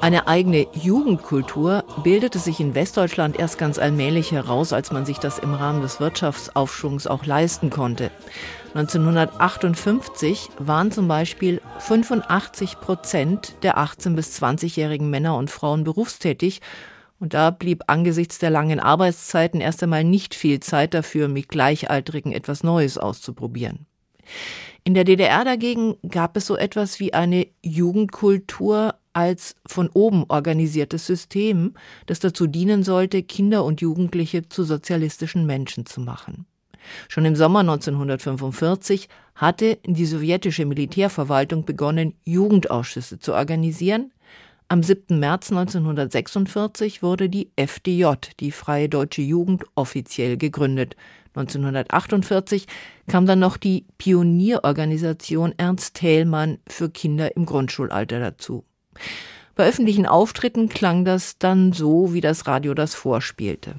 Eine 0.00 0.28
eigene 0.28 0.66
Jugendkultur 0.72 1.84
bildete 2.02 2.38
sich 2.38 2.58
in 2.58 2.74
Westdeutschland 2.74 3.38
erst 3.38 3.58
ganz 3.58 3.78
allmählich 3.78 4.32
heraus, 4.32 4.72
als 4.72 4.92
man 4.92 5.04
sich 5.04 5.18
das 5.18 5.38
im 5.38 5.52
Rahmen 5.52 5.82
des 5.82 6.00
Wirtschaftsaufschwungs 6.00 7.06
auch 7.06 7.26
leisten 7.26 7.68
konnte. 7.68 8.10
1958 8.74 10.48
waren 10.58 10.90
zum 10.90 11.06
Beispiel 11.06 11.60
85 11.80 12.80
Prozent 12.80 13.54
der 13.62 13.76
18- 13.76 14.14
bis 14.14 14.40
20-jährigen 14.42 15.10
Männer 15.10 15.36
und 15.36 15.50
Frauen 15.50 15.84
berufstätig. 15.84 16.62
Und 17.18 17.34
da 17.34 17.50
blieb 17.50 17.84
angesichts 17.88 18.38
der 18.38 18.48
langen 18.48 18.80
Arbeitszeiten 18.80 19.60
erst 19.60 19.82
einmal 19.82 20.04
nicht 20.04 20.34
viel 20.34 20.60
Zeit 20.60 20.94
dafür, 20.94 21.28
mit 21.28 21.50
Gleichaltrigen 21.50 22.32
etwas 22.32 22.62
Neues 22.62 22.96
auszuprobieren. 22.96 23.84
In 24.84 24.94
der 24.94 25.04
DDR 25.04 25.44
dagegen 25.44 25.96
gab 26.08 26.38
es 26.38 26.46
so 26.46 26.56
etwas 26.56 27.00
wie 27.00 27.12
eine 27.12 27.46
Jugendkultur 27.62 28.94
als 29.12 29.56
von 29.66 29.88
oben 29.92 30.24
organisiertes 30.28 31.06
System, 31.06 31.74
das 32.06 32.20
dazu 32.20 32.46
dienen 32.46 32.82
sollte, 32.82 33.22
Kinder 33.22 33.64
und 33.64 33.80
Jugendliche 33.80 34.48
zu 34.48 34.64
sozialistischen 34.64 35.46
Menschen 35.46 35.86
zu 35.86 36.00
machen. 36.00 36.46
Schon 37.08 37.24
im 37.24 37.36
Sommer 37.36 37.60
1945 37.60 39.08
hatte 39.34 39.78
die 39.84 40.06
sowjetische 40.06 40.64
Militärverwaltung 40.66 41.64
begonnen, 41.64 42.14
Jugendausschüsse 42.24 43.18
zu 43.18 43.34
organisieren. 43.34 44.12
Am 44.68 44.82
7. 44.82 45.18
März 45.18 45.50
1946 45.50 47.02
wurde 47.02 47.28
die 47.28 47.50
FDJ, 47.56 48.06
die 48.38 48.52
Freie 48.52 48.88
Deutsche 48.88 49.22
Jugend, 49.22 49.64
offiziell 49.74 50.36
gegründet. 50.36 50.94
1948 51.34 52.66
kam 53.08 53.26
dann 53.26 53.40
noch 53.40 53.56
die 53.56 53.84
Pionierorganisation 53.98 55.54
Ernst 55.56 55.94
Thälmann 55.94 56.58
für 56.68 56.90
Kinder 56.90 57.36
im 57.36 57.46
Grundschulalter 57.46 58.20
dazu. 58.20 58.64
Bei 59.56 59.66
öffentlichen 59.66 60.06
Auftritten 60.06 60.68
klang 60.68 61.04
das 61.04 61.38
dann 61.38 61.72
so, 61.72 62.14
wie 62.14 62.20
das 62.20 62.46
Radio 62.46 62.74
das 62.74 62.94
vorspielte. 62.94 63.74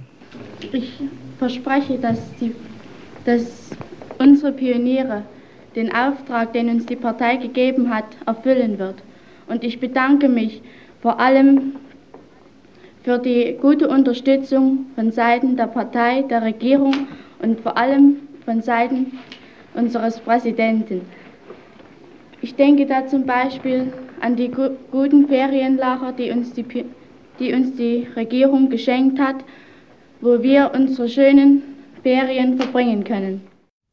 Ich 0.71 0.93
verspreche, 1.39 1.97
dass, 1.97 2.19
die, 2.39 2.53
dass 3.25 3.71
unsere 4.19 4.51
Pioniere 4.51 5.23
den 5.75 5.93
Auftrag, 5.93 6.53
den 6.53 6.69
uns 6.69 6.85
die 6.85 6.95
Partei 6.95 7.37
gegeben 7.37 7.93
hat, 7.93 8.05
erfüllen 8.25 8.77
wird. 8.77 8.95
Und 9.47 9.63
ich 9.63 9.79
bedanke 9.79 10.29
mich 10.29 10.61
vor 11.01 11.19
allem 11.19 11.77
für 13.03 13.17
die 13.17 13.57
gute 13.59 13.89
Unterstützung 13.89 14.85
von 14.95 15.11
Seiten 15.11 15.57
der 15.57 15.67
Partei, 15.67 16.21
der 16.23 16.43
Regierung 16.43 17.07
und 17.39 17.61
vor 17.61 17.77
allem 17.77 18.17
von 18.45 18.61
Seiten 18.61 19.17
unseres 19.73 20.19
Präsidenten. 20.19 21.01
Ich 22.41 22.55
denke 22.55 22.85
da 22.85 23.07
zum 23.07 23.25
Beispiel 23.25 23.91
an 24.21 24.35
die 24.35 24.49
gu 24.49 24.69
guten 24.91 25.27
Ferienlager, 25.27 26.13
die 26.13 26.31
uns 26.31 26.53
die, 26.53 26.65
die 27.39 27.53
uns 27.53 27.75
die 27.75 28.07
Regierung 28.15 28.69
geschenkt 28.69 29.19
hat, 29.19 29.43
wo 30.21 30.41
wir 30.41 30.71
unsere 30.73 31.09
schönen 31.09 31.63
Ferien 32.03 32.57
verbringen 32.57 33.03
können. 33.03 33.41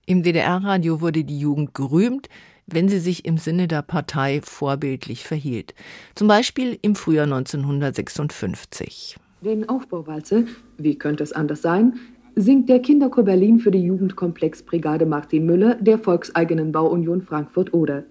Im 0.06 0.22
DDR-Radio 0.22 1.00
wurde 1.00 1.24
die 1.24 1.38
Jugend 1.38 1.74
gerühmt, 1.74 2.28
wenn 2.66 2.88
sie 2.88 2.98
sich 2.98 3.24
im 3.24 3.38
Sinne 3.38 3.68
der 3.68 3.82
Partei 3.82 4.40
vorbildlich 4.42 5.24
verhielt. 5.24 5.74
Zum 6.14 6.28
Beispiel 6.28 6.78
im 6.82 6.94
Frühjahr 6.94 7.24
1956. 7.24 9.16
Den 9.40 9.68
Aufbauwalze, 9.68 10.46
wie 10.76 10.96
könnte 10.96 11.22
es 11.22 11.32
anders 11.32 11.62
sein, 11.62 11.94
singt 12.36 12.68
der 12.68 12.80
Kinderchor 12.80 13.24
Berlin 13.24 13.58
für 13.58 13.70
die 13.70 13.82
Jugendkomplexbrigade 13.82 15.06
Martin 15.06 15.46
Müller 15.46 15.76
der 15.76 15.98
Volkseigenen 15.98 16.72
Bauunion 16.72 17.22
Frankfurt-Oder. 17.22 18.04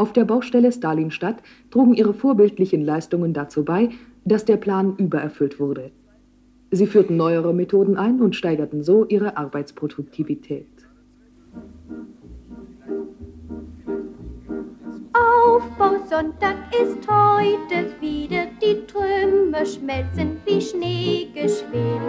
Auf 0.00 0.14
der 0.14 0.24
Baustelle 0.24 0.72
Stalinstadt 0.72 1.42
trugen 1.70 1.92
ihre 1.92 2.14
vorbildlichen 2.14 2.80
Leistungen 2.80 3.34
dazu 3.34 3.66
bei, 3.66 3.90
dass 4.24 4.46
der 4.46 4.56
Plan 4.56 4.96
übererfüllt 4.96 5.60
wurde. 5.60 5.90
Sie 6.70 6.86
führten 6.86 7.18
neuere 7.18 7.52
Methoden 7.52 7.98
ein 7.98 8.18
und 8.22 8.34
steigerten 8.34 8.82
so 8.82 9.04
ihre 9.04 9.36
Arbeitsproduktivität. 9.36 10.64
Aufbausonntag 15.12 16.56
ist 16.80 17.06
heute 17.06 17.90
wieder, 18.00 18.46
die 18.62 18.80
Trümmer 18.86 19.66
schmelzen 19.66 20.38
wie 20.46 20.62
Schnee 20.62 21.28
geschwelt. 21.34 22.00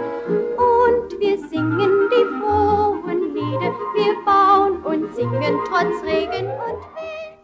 Und 0.56 1.20
wir 1.20 1.36
singen 1.36 2.08
die 2.10 2.24
frohen 2.40 3.34
Lieder, 3.34 3.74
wir 3.94 4.14
bauen 4.24 4.82
und 4.82 5.14
singen 5.14 5.58
trotz 5.66 6.02
Regen 6.04 6.46
und. 6.46 6.91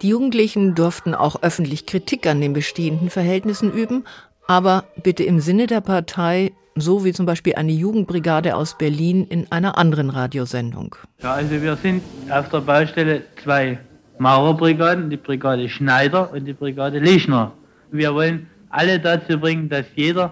Die 0.00 0.10
Jugendlichen 0.10 0.76
durften 0.76 1.12
auch 1.12 1.42
öffentlich 1.42 1.84
Kritik 1.84 2.28
an 2.28 2.40
den 2.40 2.52
bestehenden 2.52 3.10
Verhältnissen 3.10 3.72
üben, 3.72 4.04
aber 4.46 4.84
bitte 5.02 5.24
im 5.24 5.40
Sinne 5.40 5.66
der 5.66 5.80
Partei, 5.80 6.52
so 6.76 7.04
wie 7.04 7.12
zum 7.12 7.26
Beispiel 7.26 7.56
eine 7.56 7.72
Jugendbrigade 7.72 8.54
aus 8.54 8.78
Berlin 8.78 9.26
in 9.28 9.50
einer 9.50 9.76
anderen 9.76 10.10
Radiosendung. 10.10 10.94
Ja, 11.20 11.34
also 11.34 11.60
wir 11.60 11.74
sind 11.74 12.02
auf 12.30 12.48
der 12.48 12.60
Baustelle 12.60 13.22
zwei 13.42 13.78
Maurerbrigaden, 14.18 15.10
die 15.10 15.16
Brigade 15.16 15.68
Schneider 15.68 16.32
und 16.32 16.44
die 16.44 16.52
Brigade 16.52 17.00
Lichner. 17.00 17.52
Wir 17.90 18.14
wollen 18.14 18.48
alle 18.70 19.00
dazu 19.00 19.36
bringen, 19.38 19.68
dass 19.68 19.86
jeder 19.96 20.30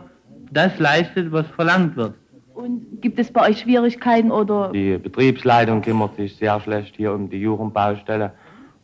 das 0.52 0.78
leistet, 0.78 1.32
was 1.32 1.46
verlangt 1.56 1.96
wird. 1.96 2.14
Und 2.54 3.02
gibt 3.02 3.18
es 3.18 3.32
bei 3.32 3.50
euch 3.50 3.60
Schwierigkeiten 3.60 4.30
oder? 4.30 4.70
Die 4.72 4.96
Betriebsleitung 4.96 5.82
kümmert 5.82 6.14
sich 6.16 6.36
sehr 6.36 6.60
schlecht 6.60 6.94
hier 6.96 7.12
um 7.12 7.28
die 7.28 7.38
Jugendbaustelle. 7.38 8.32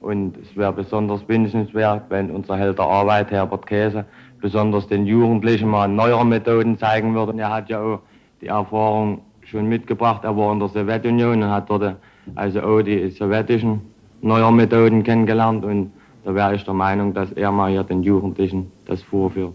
Und 0.02 0.36
es 0.36 0.56
wäre 0.56 0.72
besonders 0.72 1.26
wünschenswert, 1.28 2.02
wenn 2.08 2.30
unser 2.30 2.56
Held 2.56 2.78
der 2.78 2.86
Arbeit, 2.86 3.30
Herbert 3.30 3.66
Käse, 3.66 4.04
besonders 4.40 4.88
den 4.88 5.06
Jugendlichen 5.06 5.68
mal 5.68 5.86
neuere 5.88 6.26
Methoden 6.26 6.76
zeigen 6.76 7.14
würde. 7.14 7.38
Er 7.38 7.50
hat 7.50 7.68
ja 7.68 7.80
auch 7.80 8.00
die 8.40 8.48
Erfahrung 8.48 9.20
schon 9.42 9.68
mitgebracht. 9.68 10.24
Er 10.24 10.36
war 10.36 10.52
in 10.52 10.58
der 10.58 10.68
Sowjetunion 10.68 11.44
und 11.44 11.50
hat 11.50 11.70
dort 11.70 11.96
also 12.34 12.60
auch 12.62 12.82
die 12.82 13.10
sowjetischen 13.10 13.80
neuer 14.22 14.50
Methoden 14.50 15.04
kennengelernt. 15.04 15.64
Und 15.64 15.92
da 16.24 16.34
wäre 16.34 16.56
ich 16.56 16.64
der 16.64 16.74
Meinung, 16.74 17.14
dass 17.14 17.30
er 17.32 17.52
mal 17.52 17.70
hier 17.70 17.84
den 17.84 18.02
Jugendlichen 18.02 18.72
das 18.86 19.00
vorführt. 19.02 19.54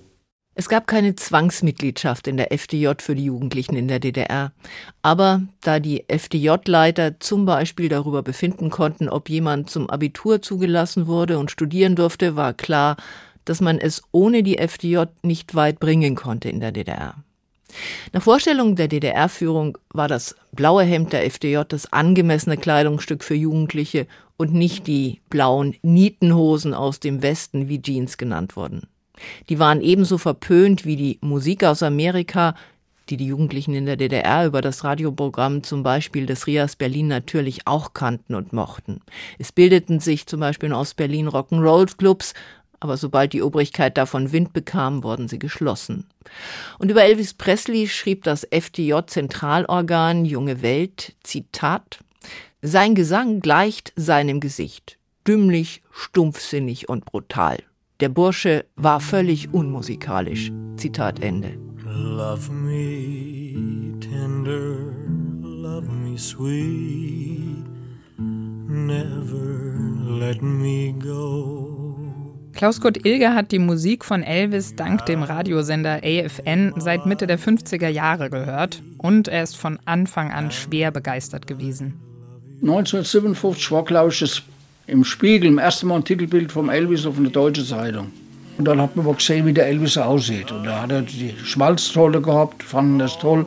Es 0.60 0.70
gab 0.70 0.88
keine 0.88 1.16
Zwangsmitgliedschaft 1.16 2.26
in 2.26 2.36
der 2.36 2.52
FDJ 2.52 2.94
für 2.98 3.14
die 3.14 3.26
Jugendlichen 3.26 3.76
in 3.76 3.88
der 3.88 4.00
DDR. 4.00 4.54
Aber 5.04 5.44
da 5.62 5.80
die 5.80 6.06
FDJ-Leiter 6.08 7.20
zum 7.20 7.46
Beispiel 7.46 7.90
darüber 7.90 8.24
befinden 8.24 8.72
konnten, 8.72 9.08
ob 9.08 9.30
jemand 9.30 9.70
zum 9.70 9.88
Abitur 9.88 10.42
zugelassen 10.42 11.06
wurde 11.06 11.38
und 11.38 11.52
studieren 11.52 11.96
durfte, 11.96 12.36
war 12.36 12.56
klar, 12.56 12.98
dass 13.46 13.62
man 13.62 13.78
es 13.78 14.02
ohne 14.12 14.42
die 14.42 14.58
FDJ 14.58 15.04
nicht 15.22 15.54
weit 15.54 15.80
bringen 15.80 16.16
konnte 16.16 16.50
in 16.50 16.60
der 16.60 16.72
DDR. 16.72 17.14
Nach 18.12 18.24
Vorstellung 18.24 18.76
der 18.76 18.88
DDR-Führung 18.88 19.78
war 19.94 20.08
das 20.08 20.36
blaue 20.54 20.82
Hemd 20.82 21.14
der 21.14 21.24
FDJ 21.30 21.60
das 21.68 21.94
angemessene 21.94 22.58
Kleidungsstück 22.58 23.24
für 23.24 23.36
Jugendliche 23.36 24.08
und 24.38 24.56
nicht 24.56 24.88
die 24.88 25.22
blauen 25.30 25.76
Nietenhosen 25.84 26.74
aus 26.74 27.00
dem 27.00 27.22
Westen, 27.22 27.70
wie 27.70 27.80
Jeans 27.80 28.18
genannt 28.18 28.56
wurden. 28.56 28.88
Die 29.50 29.60
waren 29.60 29.82
ebenso 29.82 30.18
verpönt 30.18 30.86
wie 30.86 30.96
die 30.96 31.20
Musik 31.22 31.64
aus 31.64 31.84
Amerika, 31.84 32.56
die 33.10 33.18
die 33.18 33.28
Jugendlichen 33.28 33.74
in 33.74 33.86
der 33.86 33.96
DDR 33.96 34.46
über 34.46 34.62
das 34.62 34.84
Radioprogramm 34.84 35.64
zum 35.64 35.84
Beispiel 35.84 36.26
des 36.26 36.48
Rias 36.48 36.76
Berlin 36.76 37.08
natürlich 37.08 37.66
auch 37.66 37.94
kannten 37.94 38.36
und 38.36 38.54
mochten. 38.54 39.02
Es 39.40 39.52
bildeten 39.52 40.00
sich 40.00 40.28
zum 40.28 40.40
Beispiel 40.40 40.70
in 40.70 40.76
Ostberlin 40.76 41.30
Rock'n'Roll-Clubs, 41.30 42.34
aber 42.80 42.98
sobald 42.98 43.34
die 43.34 43.42
Obrigkeit 43.42 43.98
davon 43.98 44.32
Wind 44.32 44.54
bekam, 44.54 45.04
wurden 45.04 45.28
sie 45.28 45.40
geschlossen. 45.40 46.06
Und 46.78 46.92
über 46.92 47.04
Elvis 47.04 47.34
Presley 47.34 47.88
schrieb 47.88 48.24
das 48.24 48.44
FDJ-Zentralorgan 48.44 50.26
Junge 50.26 50.62
Welt, 50.62 51.16
Zitat, 51.24 52.00
sein 52.62 52.96
Gesang 52.96 53.40
gleicht 53.40 53.94
seinem 53.96 54.40
Gesicht, 54.40 54.98
dümmlich, 55.28 55.82
stumpfsinnig 55.92 56.90
und 56.90 57.06
brutal. 57.06 57.58
Der 58.00 58.10
Bursche 58.10 58.66
war 58.76 59.00
völlig 59.00 59.52
unmusikalisch. 59.56 60.52
Zitat 60.76 61.20
Ende. 61.20 61.58
Love 61.84 62.52
me 62.52 63.98
tender, 64.00 64.94
love 65.42 65.90
me 65.92 66.16
sweet, 66.16 67.66
never 68.20 69.74
let 70.20 70.44
me 70.44 70.94
go. 71.00 71.98
Klaus 72.54 72.80
Kurt 72.80 73.04
Ilge 73.04 73.34
hat 73.34 73.52
die 73.52 73.58
Musik 73.58 74.06
von 74.06 74.22
Elvis 74.22 74.76
dank 74.76 75.08
dem 75.08 75.24
Radiosender 75.24 76.02
AFN 76.04 76.74
seit 76.78 77.08
Mitte 77.08 77.26
der 77.26 77.40
50er 77.40 77.88
Jahre 77.88 78.30
gehört 78.30 78.84
und 79.00 79.28
er 79.28 79.42
ist 79.42 79.58
von 79.58 79.80
Anfang 79.86 80.32
an 80.32 80.52
schwer 80.52 80.92
begeistert 80.92 81.48
gewesen. 81.48 81.96
1957 82.62 83.72
war, 83.72 83.84
glaube 83.84 84.10
ich, 84.12 84.20
das 84.20 84.44
im 84.88 85.04
Spiegel, 85.04 85.50
im 85.50 85.58
ersten 85.58 85.88
Mal 85.88 85.98
ein 85.98 86.04
Titelbild 86.06 86.52
vom 86.52 86.70
Elvis 86.70 87.06
auf 87.06 87.18
einer 87.18 87.30
deutschen 87.30 87.66
Zeitung. 87.66 88.12
Und 88.58 88.66
dann 88.66 88.82
hat 88.82 88.96
man 88.96 89.06
mal 89.06 89.14
gesehen, 89.14 89.46
wie 89.46 89.54
der 89.54 89.68
Elvis 89.68 89.98
aussieht. 89.98 90.52
Und 90.52 90.64
da 90.64 90.82
hat 90.82 90.92
er 90.92 91.02
die 91.04 91.36
Schmalztolle 91.44 92.22
gehabt, 92.22 92.64
fanden 92.64 92.98
das 93.00 93.20
toll. 93.20 93.46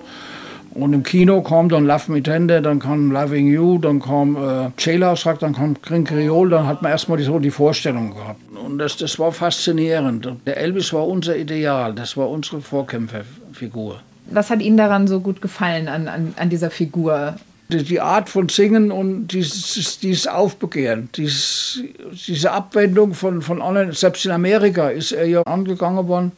Und 0.72 0.92
im 0.92 1.03
Kino 1.03 1.42
kam 1.42 1.68
dann 1.68 1.85
Love 1.85 2.12
Me 2.12 2.22
Tender, 2.22 2.61
dann 2.61 2.79
kam 2.79 3.11
Loving 3.11 3.48
You, 3.48 3.79
dann 3.79 4.00
kam 4.00 4.37
äh, 4.37 4.70
Jailhouse 4.79 5.26
Rock, 5.26 5.40
dann 5.40 5.55
kam 5.55 5.74
Green 5.83 6.05
Creole, 6.05 6.50
dann 6.50 6.66
hat 6.66 6.83
man 6.83 6.92
erstmal 6.92 7.18
die, 7.18 7.24
so 7.24 7.40
die 7.40 7.50
Vorstellung 7.50 8.14
gehabt. 8.14 8.40
Und 8.64 8.79
das, 8.79 8.96
das 8.96 9.18
war 9.18 9.33
faszinierend. 9.33 10.29
Der 10.46 10.59
Elvis 10.59 10.92
war 10.92 11.09
unser 11.09 11.37
Ideal, 11.37 11.92
das 11.92 12.16
war 12.16 12.31
unsere 12.31 12.61
Vorkämpferfigur. 12.61 14.00
Was 14.31 14.50
hat 14.50 14.62
Ihnen 14.62 14.76
daran 14.76 15.09
so 15.09 15.18
gut 15.18 15.42
gefallen 15.42 15.88
an, 15.88 16.07
an, 16.07 16.35
an 16.37 16.50
dieser 16.50 16.70
Figur? 16.70 17.35
Die 17.70 18.00
Art 18.00 18.28
von 18.28 18.48
Singen 18.48 18.92
und 18.92 19.28
dieses, 19.28 19.98
dieses 19.98 20.26
Aufbegehren, 20.26 21.09
dieses, 21.16 21.83
diese 22.26 22.52
Abwendung 22.52 23.14
von, 23.14 23.42
von 23.42 23.62
anderen, 23.62 23.92
selbst 23.92 24.24
in 24.24 24.30
Amerika 24.30 24.88
ist 24.88 25.12
er 25.12 25.26
ja 25.26 25.42
angegangen 25.42 26.09
worden 26.09 26.33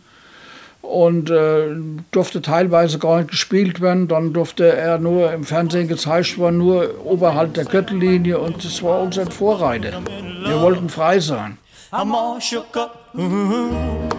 und 0.82 1.30
äh, 1.30 1.68
durfte 2.10 2.42
teilweise 2.42 2.98
gar 2.98 3.18
nicht 3.18 3.30
gespielt 3.30 3.80
werden. 3.80 4.08
Dann 4.08 4.32
durfte 4.32 4.76
er 4.76 4.98
nur 4.98 5.32
im 5.32 5.44
Fernsehen 5.44 5.88
gezeigt 5.88 6.38
werden, 6.38 6.58
nur 6.58 7.04
oberhalb 7.04 7.54
der 7.54 7.64
Gürtellinie 7.64 8.38
und 8.38 8.64
das 8.64 8.82
war 8.82 9.00
unser 9.00 9.30
Vorreiter. 9.30 10.02
Wir 10.44 10.60
wollten 10.60 10.88
frei 10.88 11.20
sein. 11.20 11.58
I'm 11.92 12.14
all 12.14 12.40
shook 12.40 12.76
up. 12.76 14.10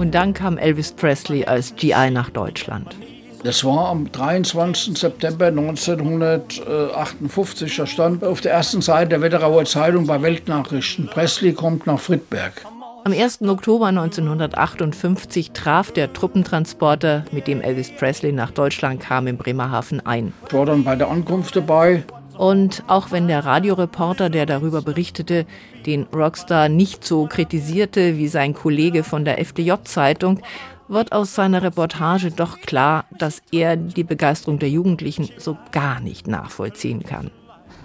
Und 0.00 0.14
dann 0.14 0.32
kam 0.32 0.56
Elvis 0.56 0.92
Presley 0.92 1.44
als 1.44 1.76
GI 1.76 2.10
nach 2.10 2.30
Deutschland. 2.30 2.96
Das 3.44 3.62
war 3.64 3.90
am 3.90 4.10
23. 4.10 4.96
September 4.96 5.48
1958. 5.48 7.76
Da 7.76 7.86
stand 7.86 8.24
auf 8.24 8.40
der 8.40 8.52
ersten 8.52 8.80
Seite 8.80 9.10
der 9.10 9.20
Wetterauer 9.20 9.66
Zeitung 9.66 10.06
bei 10.06 10.22
Weltnachrichten, 10.22 11.06
Presley 11.06 11.52
kommt 11.52 11.86
nach 11.86 12.00
Friedberg. 12.00 12.64
Am 13.04 13.12
1. 13.12 13.42
Oktober 13.42 13.88
1958 13.88 15.50
traf 15.52 15.90
der 15.90 16.14
Truppentransporter, 16.14 17.26
mit 17.30 17.46
dem 17.46 17.60
Elvis 17.60 17.94
Presley 17.94 18.32
nach 18.32 18.52
Deutschland 18.52 19.00
kam, 19.00 19.26
in 19.26 19.36
Bremerhaven 19.36 20.00
ein. 20.06 20.32
Ich 20.46 20.54
war 20.54 20.64
dann 20.64 20.82
bei 20.82 20.96
der 20.96 21.10
Ankunft 21.10 21.56
dabei. 21.56 22.04
Und 22.38 22.84
auch 22.86 23.10
wenn 23.10 23.28
der 23.28 23.44
Radioreporter, 23.44 24.30
der 24.30 24.46
darüber 24.46 24.80
berichtete, 24.80 25.44
den 25.86 26.04
Rockstar 26.04 26.68
nicht 26.68 27.04
so 27.04 27.26
kritisierte 27.26 28.16
wie 28.16 28.28
sein 28.28 28.54
Kollege 28.54 29.04
von 29.04 29.24
der 29.24 29.38
FDJ-Zeitung, 29.38 30.40
wird 30.88 31.12
aus 31.12 31.34
seiner 31.34 31.62
Reportage 31.62 32.30
doch 32.30 32.60
klar, 32.60 33.04
dass 33.16 33.42
er 33.52 33.76
die 33.76 34.04
Begeisterung 34.04 34.58
der 34.58 34.70
Jugendlichen 34.70 35.30
so 35.38 35.56
gar 35.72 36.00
nicht 36.00 36.26
nachvollziehen 36.26 37.04
kann. 37.04 37.30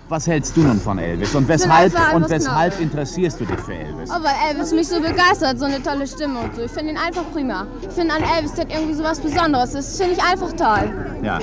Was 0.08 0.28
hältst 0.28 0.56
du 0.56 0.62
nun 0.62 0.80
von 0.80 1.00
Elvis 1.00 1.34
und 1.34 1.48
weshalb, 1.48 1.92
und 2.14 2.30
weshalb 2.30 2.80
interessierst 2.80 3.40
du 3.40 3.46
dich 3.46 3.60
für 3.60 3.74
Elvis? 3.74 4.12
Oh, 4.12 4.24
weil 4.24 4.52
Elvis 4.52 4.72
mich 4.72 4.88
so 4.88 5.02
begeistert, 5.02 5.58
so 5.58 5.66
eine 5.66 5.82
tolle 5.82 6.06
Stimme 6.06 6.42
und 6.42 6.56
so. 6.56 6.62
Ich 6.62 6.72
finde 6.72 6.92
ihn 6.92 6.98
einfach 6.98 7.24
prima. 7.34 7.66
Ich 7.82 7.94
finde 7.94 8.14
an 8.14 8.22
Elvis, 8.22 8.54
der 8.54 8.66
hat 8.66 8.74
irgendwie 8.74 8.94
so 8.94 9.04
was 9.04 9.20
Besonderes. 9.20 9.72
Das 9.72 9.98
finde 9.98 10.14
ich 10.14 10.24
einfach 10.24 10.52
toll. 10.54 10.94
Ja, 11.24 11.40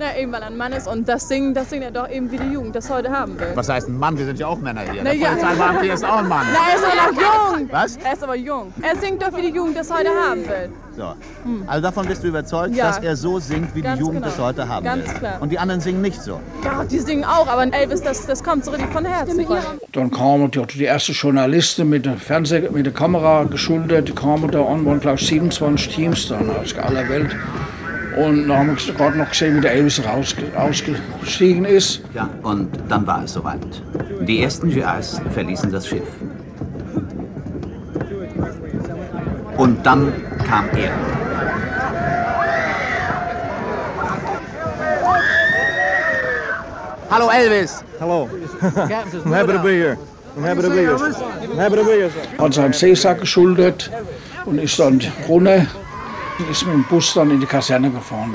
Na, 0.00 0.16
eben 0.16 0.32
weil 0.32 0.40
er 0.40 0.46
ein 0.46 0.56
Mann 0.56 0.72
ist 0.72 0.88
und 0.88 1.06
das 1.06 1.28
Singen, 1.28 1.52
das 1.52 1.68
singt 1.68 1.84
er 1.84 1.90
doch 1.90 2.08
eben 2.08 2.30
wie 2.30 2.38
die 2.38 2.52
Jugend 2.54 2.74
das 2.74 2.88
heute 2.88 3.10
haben 3.10 3.38
will. 3.38 3.48
was 3.54 3.68
heißt 3.68 3.86
ein 3.86 3.98
Mann? 3.98 4.16
Wir 4.16 4.24
sind 4.24 4.38
ja 4.38 4.46
auch 4.46 4.58
Männer 4.58 4.80
hier. 4.90 5.02
Na 5.04 5.10
Der 5.10 5.14
ja. 5.18 5.28
Polizeibeamte 5.28 5.82
hier 5.82 5.92
ist 5.92 6.04
auch 6.06 6.16
ein 6.18 6.28
Mann. 6.28 6.46
Na, 6.54 6.58
er 6.70 6.76
ist 6.78 6.84
aber 6.86 7.12
noch 7.12 7.58
jung. 7.58 7.68
Was? 7.70 7.96
Er 7.98 8.12
ist 8.14 8.22
aber 8.24 8.34
jung. 8.36 8.72
Er 8.80 8.96
singt 8.96 9.20
doch 9.22 9.36
wie 9.36 9.42
die 9.42 9.54
Jugend 9.54 9.76
das 9.76 9.92
heute 9.92 10.08
haben 10.08 10.40
will. 10.48 10.70
So. 10.96 11.12
Also 11.66 11.82
davon 11.82 12.06
bist 12.06 12.24
du 12.24 12.28
überzeugt, 12.28 12.74
Ja. 12.74 12.86
dass 12.86 12.98
er 13.00 13.14
so 13.14 13.38
singt, 13.38 13.74
wie 13.74 13.80
die 13.82 13.88
Ganz 13.88 14.00
Jugend 14.00 14.16
genau. 14.22 14.26
das 14.28 14.38
heute 14.38 14.66
haben 14.66 14.84
Ganz 14.84 15.06
will. 15.06 15.14
klar. 15.18 15.36
Und 15.40 15.52
die 15.52 15.58
anderen 15.58 15.82
singen 15.82 16.00
nicht 16.00 16.22
so. 16.22 16.40
Ja, 16.64 16.82
die 16.84 16.98
singen 16.98 17.24
auch, 17.24 17.46
aber 17.46 17.70
Elvis, 17.70 18.00
das, 18.00 18.24
das 18.24 18.42
kommt 18.42 18.64
so 18.64 18.70
richtig 18.70 18.90
von 18.92 19.04
Herzen. 19.04 19.46
Dann 19.92 20.10
kamen 20.10 20.50
die, 20.50 20.62
die 20.66 20.86
ersten 20.86 21.12
Journalisten 21.12 21.86
mit 21.90 22.06
der 22.06 22.16
Fernseh, 22.16 22.70
mit 22.70 22.86
der 22.86 22.94
Kamera 22.94 23.44
geschultert, 23.44 24.08
die 24.08 24.12
kamen 24.14 24.50
da 24.50 24.64
an, 24.64 24.86
waren 24.86 24.98
glaube 25.00 25.18
ich 25.20 25.26
27 25.26 25.94
Teams 25.94 26.28
dann 26.28 26.48
aus 26.56 26.74
aller 26.78 27.06
Welt. 27.10 27.36
Und 28.16 28.48
dann 28.48 28.58
haben 28.58 28.76
wir 28.76 28.94
gerade 28.94 29.18
noch 29.18 29.28
gesehen, 29.28 29.56
wie 29.56 29.60
der 29.60 29.72
Elvis 29.72 30.02
rausge 30.04 30.42
ausgestiegen 30.56 31.64
ist. 31.64 32.02
Ja, 32.14 32.28
und 32.42 32.68
dann 32.88 33.06
war 33.06 33.24
es 33.24 33.34
soweit. 33.34 33.82
Die 34.22 34.42
ersten 34.42 34.70
GIs 34.70 35.20
verließen 35.30 35.70
das 35.70 35.86
Schiff. 35.86 36.08
Und 39.56 39.84
dann 39.84 40.12
kam 40.46 40.68
er. 40.76 40.90
Hallo 47.10 47.28
Elvis! 47.28 47.84
Hello. 47.98 48.28
I'm 48.62 49.32
happy 49.32 49.52
to 49.52 49.58
be 49.58 49.72
here. 49.72 49.98
I'm 50.36 50.42
happy 50.44 50.62
to 50.62 50.70
be 50.70 50.76
here. 50.76 50.96
I'm 50.96 51.56
happy 51.56 51.76
to 51.76 51.84
be 51.84 51.92
here, 51.92 52.10
sir. 52.10 52.44
Hat 52.44 52.54
seinen 52.54 52.72
Seesack 52.72 53.20
geschultert 53.20 53.90
und 54.46 54.58
ist 54.58 54.78
dann 54.78 55.00
runter 55.28 55.66
ist 56.48 56.64
mit 56.64 56.74
dem 56.74 56.84
Bus 56.84 57.14
dann 57.14 57.30
in 57.30 57.40
die 57.40 57.46
Kaserne 57.46 57.90
gefahren. 57.90 58.34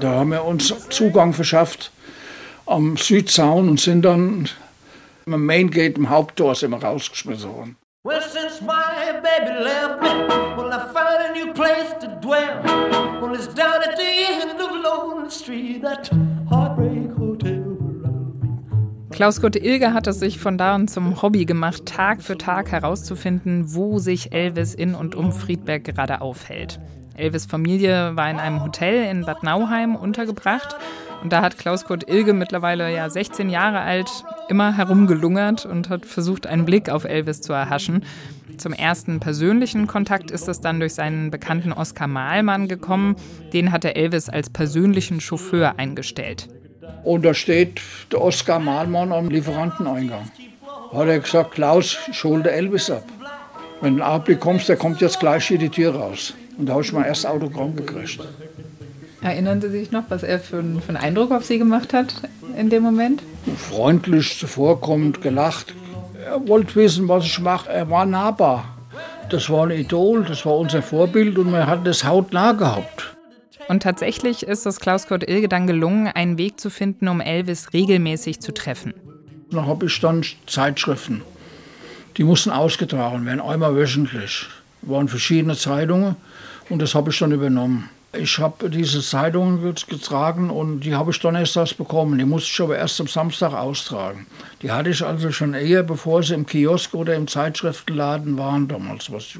Da 0.00 0.10
haben 0.10 0.30
wir 0.30 0.44
uns 0.44 0.88
Zugang 0.90 1.32
verschafft 1.32 1.90
am 2.66 2.96
Südzaun 2.96 3.68
und 3.68 3.80
sind 3.80 4.02
dann 4.02 4.48
am 5.26 5.46
Main 5.46 5.70
Gate, 5.70 5.96
im 5.96 6.10
Haupttor, 6.10 6.54
sind 6.54 6.70
wir 6.70 6.82
rausgeschmissen 6.82 7.50
worden. 7.50 7.76
Well, 8.06 8.20
since 8.20 8.60
my 8.60 9.18
baby 9.22 9.64
left 9.64 10.02
me, 10.02 10.10
well, 10.56 10.70
I 10.70 10.92
found 10.92 11.22
a 11.22 11.32
new 11.32 11.54
place 11.54 11.94
to 12.00 12.08
dwell. 12.20 12.62
Well, 13.22 13.34
it's 13.34 13.48
down 13.54 13.82
at 13.82 13.96
the 13.96 14.04
end 14.04 14.60
of 14.60 14.70
Lonely 14.70 15.30
Street. 15.30 15.82
Klaus 19.14 19.40
Kurt 19.40 19.54
Ilge 19.54 19.94
hat 19.94 20.08
es 20.08 20.18
sich 20.18 20.40
von 20.40 20.58
da 20.58 20.74
an 20.74 20.88
zum 20.88 21.22
Hobby 21.22 21.44
gemacht, 21.44 21.86
Tag 21.86 22.20
für 22.20 22.36
Tag 22.36 22.72
herauszufinden, 22.72 23.72
wo 23.72 24.00
sich 24.00 24.32
Elvis 24.32 24.74
in 24.74 24.96
und 24.96 25.14
um 25.14 25.30
Friedberg 25.30 25.84
gerade 25.84 26.20
aufhält. 26.20 26.80
Elvis 27.16 27.46
Familie 27.46 28.16
war 28.16 28.28
in 28.28 28.40
einem 28.40 28.64
Hotel 28.64 29.08
in 29.08 29.24
Bad 29.24 29.44
Nauheim 29.44 29.94
untergebracht 29.94 30.74
und 31.22 31.32
da 31.32 31.42
hat 31.42 31.58
Klaus 31.58 31.84
Kurt 31.84 32.10
Ilge 32.10 32.32
mittlerweile 32.32 32.92
ja 32.92 33.08
16 33.08 33.50
Jahre 33.50 33.82
alt 33.82 34.10
immer 34.48 34.76
herumgelungert 34.76 35.64
und 35.64 35.90
hat 35.90 36.06
versucht, 36.06 36.48
einen 36.48 36.64
Blick 36.64 36.90
auf 36.90 37.04
Elvis 37.04 37.40
zu 37.40 37.52
erhaschen. 37.52 38.04
Zum 38.58 38.72
ersten 38.72 39.20
persönlichen 39.20 39.86
Kontakt 39.86 40.32
ist 40.32 40.48
es 40.48 40.60
dann 40.60 40.80
durch 40.80 40.94
seinen 40.94 41.30
bekannten 41.30 41.72
Oskar 41.72 42.08
Mahlmann 42.08 42.66
gekommen. 42.66 43.14
Den 43.52 43.70
hatte 43.70 43.94
Elvis 43.94 44.28
als 44.28 44.50
persönlichen 44.50 45.20
Chauffeur 45.20 45.78
eingestellt. 45.78 46.48
Und 47.02 47.24
da 47.24 47.34
steht 47.34 47.80
der 48.12 48.20
Oskar 48.22 48.58
Mahlmann 48.58 49.12
am 49.12 49.28
Lieferanteneingang. 49.28 50.30
Hat 50.92 51.06
er 51.08 51.18
gesagt, 51.18 51.52
Klaus, 51.52 51.96
ich 52.10 52.22
hol 52.24 52.42
den 52.42 52.52
Elvis 52.52 52.90
ab. 52.90 53.04
Wenn 53.80 53.96
du 53.96 54.06
Augenblick 54.06 54.40
kommst, 54.40 54.68
der 54.68 54.76
kommt 54.76 55.00
jetzt 55.00 55.20
gleich 55.20 55.46
hier 55.46 55.58
die 55.58 55.68
Tür 55.68 55.94
raus. 55.94 56.34
Und 56.56 56.66
da 56.66 56.74
habe 56.74 56.82
ich 56.82 56.92
mein 56.92 57.04
erstes 57.04 57.26
Autogramm 57.26 57.74
gekriegt. 57.76 58.20
Erinnern 59.20 59.60
Sie 59.60 59.70
sich 59.70 59.90
noch, 59.90 60.04
was 60.08 60.22
er 60.22 60.38
für, 60.38 60.58
einen- 60.58 60.80
für 60.80 60.88
einen 60.90 60.98
Eindruck 60.98 61.32
auf 61.32 61.44
Sie 61.44 61.58
gemacht 61.58 61.92
hat 61.92 62.14
in 62.56 62.70
dem 62.70 62.82
Moment? 62.82 63.22
Freundlich, 63.56 64.38
zuvorkommend, 64.38 65.20
gelacht. 65.22 65.74
Er 66.24 66.46
wollte 66.48 66.74
wissen, 66.76 67.08
was 67.08 67.24
ich 67.24 67.38
mache. 67.40 67.70
Er 67.70 67.90
war 67.90 68.06
nahbar. 68.06 68.64
Das 69.30 69.48
war 69.50 69.64
ein 69.66 69.70
Idol, 69.72 70.24
das 70.24 70.44
war 70.46 70.56
unser 70.56 70.82
Vorbild 70.82 71.38
und 71.38 71.50
wir 71.52 71.66
hatten 71.66 71.84
das 71.84 72.04
hautnah 72.04 72.52
gehabt. 72.52 73.16
Und 73.68 73.82
tatsächlich 73.82 74.42
ist 74.42 74.66
es 74.66 74.78
Klaus 74.78 75.06
Kurt 75.06 75.28
Ilge 75.28 75.48
dann 75.48 75.66
gelungen, 75.66 76.06
einen 76.08 76.38
Weg 76.38 76.60
zu 76.60 76.70
finden, 76.70 77.08
um 77.08 77.20
Elvis 77.20 77.72
regelmäßig 77.72 78.40
zu 78.40 78.52
treffen. 78.52 78.94
Dann 79.50 79.66
habe 79.66 79.86
ich 79.86 80.00
dann 80.00 80.24
Zeitschriften. 80.46 81.22
Die 82.16 82.24
mussten 82.24 82.50
ausgetragen 82.50 83.24
werden, 83.26 83.40
einmal 83.40 83.74
wöchentlich. 83.74 84.46
waren 84.82 85.08
verschiedene 85.08 85.56
Zeitungen 85.56 86.16
und 86.68 86.80
das 86.80 86.94
habe 86.94 87.10
ich 87.10 87.18
dann 87.18 87.32
übernommen. 87.32 87.88
Ich 88.16 88.38
habe 88.38 88.70
diese 88.70 89.00
Zeitungen 89.00 89.60
get- 89.62 89.88
getragen 89.88 90.50
und 90.50 90.80
die 90.80 90.94
habe 90.94 91.10
ich 91.10 91.18
donnerstags 91.18 91.74
bekommen. 91.74 92.16
Die 92.16 92.24
musste 92.24 92.50
ich 92.52 92.60
aber 92.60 92.76
erst 92.76 93.00
am 93.00 93.08
Samstag 93.08 93.52
austragen. 93.54 94.26
Die 94.62 94.70
hatte 94.70 94.90
ich 94.90 95.04
also 95.04 95.32
schon 95.32 95.54
eher, 95.54 95.82
bevor 95.82 96.22
sie 96.22 96.34
im 96.34 96.46
Kiosk 96.46 96.94
oder 96.94 97.16
im 97.16 97.26
Zeitschriftenladen 97.26 98.38
waren 98.38 98.68
damals. 98.68 99.10
Was 99.10 99.30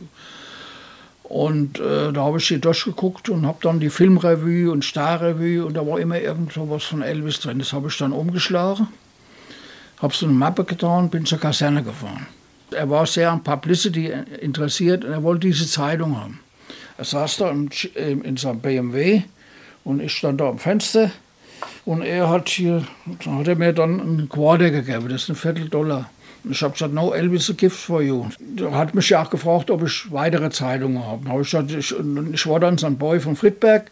und 1.24 1.80
äh, 1.80 2.12
da 2.12 2.22
habe 2.22 2.38
ich 2.38 2.48
die 2.48 2.60
durchgeguckt 2.60 3.30
und 3.30 3.46
habe 3.46 3.58
dann 3.62 3.80
die 3.80 3.88
Filmrevue 3.88 4.70
und 4.70 4.84
Starrevue 4.84 5.64
und 5.64 5.74
da 5.74 5.86
war 5.86 5.98
immer 5.98 6.20
irgendwo 6.20 6.68
was 6.68 6.84
von 6.84 7.02
Elvis 7.02 7.40
drin. 7.40 7.58
Das 7.58 7.72
habe 7.72 7.88
ich 7.88 7.96
dann 7.96 8.12
umgeschlagen, 8.12 8.88
habe 10.00 10.14
so 10.14 10.26
eine 10.26 10.34
Mappe 10.34 10.64
getan, 10.64 11.08
bin 11.08 11.24
zur 11.24 11.40
Kaserne 11.40 11.82
gefahren. 11.82 12.26
Er 12.70 12.90
war 12.90 13.06
sehr 13.06 13.32
an 13.32 13.42
Publicity 13.42 14.12
interessiert 14.40 15.04
und 15.04 15.12
er 15.12 15.22
wollte 15.22 15.46
diese 15.46 15.66
Zeitung 15.66 16.20
haben. 16.20 16.40
Er 16.98 17.04
saß 17.04 17.38
da 17.38 17.50
im, 17.50 17.70
in 18.22 18.36
seinem 18.36 18.60
BMW 18.60 19.22
und 19.82 20.00
ich 20.00 20.12
stand 20.12 20.40
da 20.40 20.48
am 20.48 20.58
Fenster 20.58 21.10
und 21.86 22.02
er 22.02 22.28
hat 22.28 22.50
hier, 22.50 22.84
hat 23.26 23.48
er 23.48 23.56
mir 23.56 23.72
dann 23.72 24.00
einen 24.00 24.28
Quarter 24.28 24.70
gegeben, 24.70 25.08
das 25.08 25.22
ist 25.22 25.30
ein 25.30 25.36
Viertel 25.36 25.70
Dollar. 25.70 26.10
Ich 26.50 26.62
habe 26.62 26.72
gesagt, 26.72 26.92
no 26.92 27.12
Elvis, 27.12 27.48
a 27.50 27.54
gift 27.54 27.78
for 27.78 28.02
you. 28.02 28.26
Er 28.58 28.76
hat 28.76 28.94
mich 28.94 29.08
ja 29.08 29.22
auch 29.22 29.30
gefragt, 29.30 29.70
ob 29.70 29.82
ich 29.82 30.12
weitere 30.12 30.50
Zeitungen 30.50 31.04
habe. 31.04 31.24
Da 31.24 31.40
ich 31.40 31.50
gesagt, 31.50 31.70
ich, 31.70 31.94
ich 32.32 32.46
war 32.46 32.60
dann 32.60 32.76
sein 32.76 32.98
Boy 32.98 33.18
von 33.20 33.34
Friedberg 33.34 33.90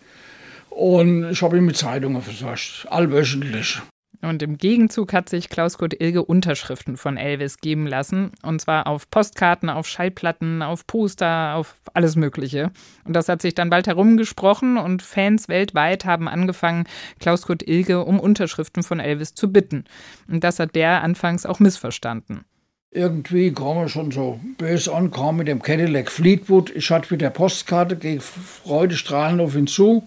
und 0.69 1.31
ich 1.31 1.43
habe 1.43 1.57
ihn 1.57 1.65
mit 1.65 1.77
Zeitungen 1.77 2.21
versorgt, 2.21 2.87
allwöchentlich. 2.91 3.81
Und 4.23 4.41
im 4.41 4.57
Gegenzug 4.57 5.13
hat 5.13 5.29
sich 5.29 5.49
Klaus 5.49 5.79
Kurt 5.79 6.01
Ilge 6.01 6.25
Unterschriften 6.25 6.97
von 6.97 7.17
Elvis 7.17 7.59
geben 7.59 7.89
lassen. 7.89 8.31
Und 8.43 8.61
zwar 8.61 8.87
auf 8.87 9.11
Postkarten, 9.11 9.69
auf 9.69 9.89
Schallplatten, 9.89 10.63
auf 10.63 10.87
Poster, 10.87 11.57
auf 11.57 11.75
alles 11.93 12.15
Mögliche. 12.15 12.71
Und 13.05 13.15
das 13.15 13.29
hat 13.29 13.43
sich 13.43 13.55
dann 13.55 13.69
bald 13.69 13.89
herumgesprochen 13.89 14.77
und 14.77 15.03
Fans 15.03 15.49
weltweit 15.49 16.05
haben 16.05 16.29
angefangen, 16.29 16.85
Klaus 17.19 17.43
Kurt 17.43 17.67
Ilge 17.69 18.05
um 18.05 18.21
Unterschriften 18.21 18.85
von 18.85 19.01
Elvis 19.01 19.35
zu 19.35 19.53
bitten. 19.53 19.85
Und 20.31 20.45
das 20.45 20.61
hat 20.61 20.77
der 20.77 21.03
anfangs 21.03 21.45
auch 21.45 21.59
missverstanden. 21.59 22.45
Irgendwie 22.93 23.53
kam 23.53 23.79
er 23.79 23.89
schon 23.89 24.13
so 24.13 24.39
böse 24.57 24.95
an, 24.95 25.11
kam 25.11 25.39
mit 25.39 25.49
dem 25.49 25.63
Cadillac 25.63 26.11
Fleetwood. 26.11 26.71
Ich 26.71 26.91
hatte 26.91 27.09
mit 27.11 27.23
der 27.23 27.31
Postkarte, 27.31 27.97
gehe 27.97 28.21
freudestrahlend 28.21 29.41
auf 29.41 29.57
ihn 29.57 29.67
zu. 29.67 30.07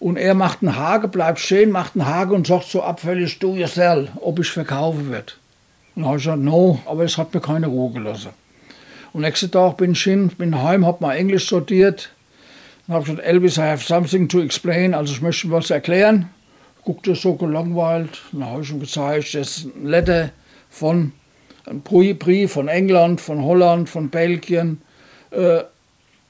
Und 0.00 0.16
er 0.16 0.34
macht 0.34 0.62
einen 0.62 0.76
Hage, 0.76 1.08
bleibt 1.08 1.38
stehen, 1.38 1.70
macht 1.70 1.94
einen 1.94 2.06
Hage 2.06 2.34
und 2.34 2.46
sagt 2.46 2.64
so 2.64 2.82
abfällig, 2.82 3.38
do 3.38 3.54
yourself, 3.54 4.08
ob 4.20 4.38
ich 4.38 4.50
verkaufen 4.50 5.10
wird. 5.10 5.38
Und 5.94 6.06
habe 6.06 6.16
ich 6.16 6.24
gesagt, 6.24 6.42
no, 6.42 6.80
aber 6.86 7.04
es 7.04 7.18
hat 7.18 7.32
mir 7.34 7.40
keine 7.40 7.66
Ruhe 7.66 7.92
gelassen. 7.92 8.30
Und 9.12 9.20
nächsten 9.22 9.50
Tag 9.50 9.76
bin 9.76 9.92
ich 9.92 10.02
hin, 10.02 10.28
bin 10.28 10.62
heim, 10.62 10.86
habe 10.86 11.02
mal 11.04 11.14
Englisch 11.16 11.48
sortiert. 11.48 12.10
Dann 12.86 12.94
habe 12.94 13.04
ich 13.04 13.10
gesagt, 13.10 13.28
Elvis, 13.28 13.58
I 13.58 13.62
have 13.62 13.84
something 13.84 14.26
to 14.28 14.40
explain, 14.40 14.94
also 14.94 15.12
ich 15.12 15.20
möchte 15.20 15.50
was 15.50 15.70
erklären. 15.70 16.30
Guckte 16.82 17.14
so 17.14 17.34
gelangweilt, 17.34 18.22
dann 18.32 18.46
habe 18.46 18.62
ich 18.62 18.70
ihm 18.70 18.80
gezeigt, 18.80 19.34
das 19.34 19.58
ist 19.58 19.64
ein 19.76 19.86
Letter 19.86 20.30
von, 20.70 21.12
ein 21.66 21.82
Brie- 21.82 22.14
Brief 22.14 22.52
von 22.52 22.68
England, 22.68 23.20
von 23.20 23.42
Holland, 23.44 23.88
von 23.90 24.08
Belgien. 24.08 24.80
Äh, 25.30 25.64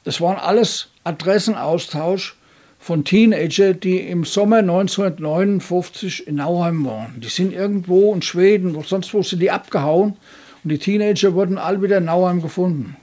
Das 0.02 0.20
waren 0.20 0.38
alles 0.38 0.88
Adressenaustausch 1.04 2.34
von 2.80 3.04
Teenager, 3.04 3.74
die 3.74 3.98
im 3.98 4.24
Sommer 4.24 4.58
1959 4.58 6.26
in 6.26 6.36
Nauheim 6.36 6.84
waren. 6.86 7.20
Die 7.20 7.28
sind 7.28 7.52
irgendwo 7.52 8.14
in 8.14 8.22
Schweden, 8.22 8.74
wo 8.74 8.82
sonst 8.82 9.12
wo 9.12 9.22
sind 9.22 9.40
die 9.40 9.50
abgehauen. 9.50 10.16
Und 10.64 10.70
die 10.70 10.78
Teenager 10.78 11.34
wurden 11.34 11.58
alle 11.58 11.82
wieder 11.82 11.98
in 11.98 12.06
Nauheim 12.06 12.40
gefunden, 12.40 12.96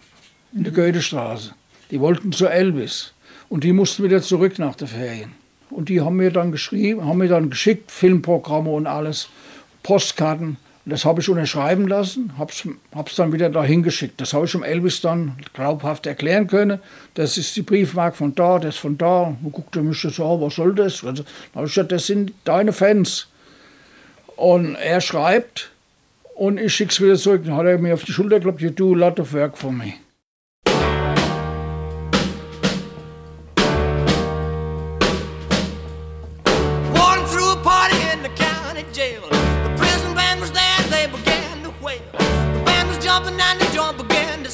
in 0.51 0.63
der 0.63 0.73
Goethestraße. 0.73 1.53
Die 1.91 1.99
wollten 1.99 2.31
zu 2.31 2.47
Elvis. 2.47 3.13
Und 3.49 3.63
die 3.63 3.71
mussten 3.71 4.03
wieder 4.03 4.21
zurück 4.21 4.57
nach 4.57 4.75
der 4.75 4.87
Ferien. 4.87 5.33
Und 5.69 5.89
die 5.89 6.01
haben 6.01 6.15
mir 6.15 6.31
dann 6.31 6.51
geschrieben, 6.51 7.05
haben 7.05 7.19
mir 7.19 7.29
dann 7.29 7.51
geschickt, 7.51 7.91
Filmprogramme 7.91 8.71
und 8.71 8.87
alles, 8.87 9.29
Postkarten. 9.83 10.57
Das 10.89 11.03
habe 11.03 11.19
ich 11.19 11.27
unterschreiben 11.27 11.85
lassen, 11.87 12.31
habe 12.37 12.51
es 12.51 13.15
dann 13.15 13.33
wieder 13.33 13.49
dahin 13.49 13.83
geschickt. 13.83 14.21
Das 14.21 14.33
habe 14.33 14.45
ich 14.45 14.53
dem 14.53 14.63
Elvis 14.63 15.01
dann 15.01 15.35
glaubhaft 15.53 16.05
erklären 16.05 16.47
können. 16.47 16.79
Das 17.13 17.37
ist 17.37 17.53
die 17.57 17.61
Briefmarke 17.61 18.15
von 18.15 18.33
da, 18.35 18.57
das 18.57 18.77
von 18.77 18.97
da. 18.97 19.35
Und 19.43 19.51
guckt 19.51 19.75
er 19.75 19.83
mich 19.83 19.99
so 19.99 20.25
an, 20.25 20.39
was 20.39 20.55
soll 20.55 20.73
das? 20.73 21.03
Also, 21.03 21.23
dann 21.23 21.55
habe 21.55 21.67
ich 21.67 21.73
gesagt, 21.73 21.91
das 21.91 22.07
sind 22.07 22.31
deine 22.45 22.71
Fans. 22.71 23.27
Und 24.37 24.75
er 24.75 25.01
schreibt 25.01 25.71
und 26.35 26.57
ich 26.57 26.73
schicke 26.73 26.91
es 26.91 27.01
wieder 27.01 27.15
zurück. 27.15 27.41
Dann 27.43 27.57
hat 27.57 27.65
er 27.65 27.79
mir 27.79 27.93
auf 27.93 28.05
die 28.05 28.13
Schulter 28.13 28.37
geklopft, 28.37 28.61
you 28.61 28.69
do 28.69 28.93
a 28.93 28.97
lot 28.97 29.19
of 29.19 29.33
work 29.33 29.57
for 29.57 29.73
me. 29.73 29.95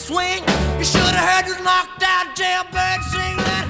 Swing. 0.03 0.43
You 0.77 0.85
should 0.85 1.01
have 1.01 1.29
heard 1.29 1.45
this 1.45 1.59
knocked 1.61 2.03
jailbird 2.35 3.03
sing 3.11 3.37
that. 3.37 3.63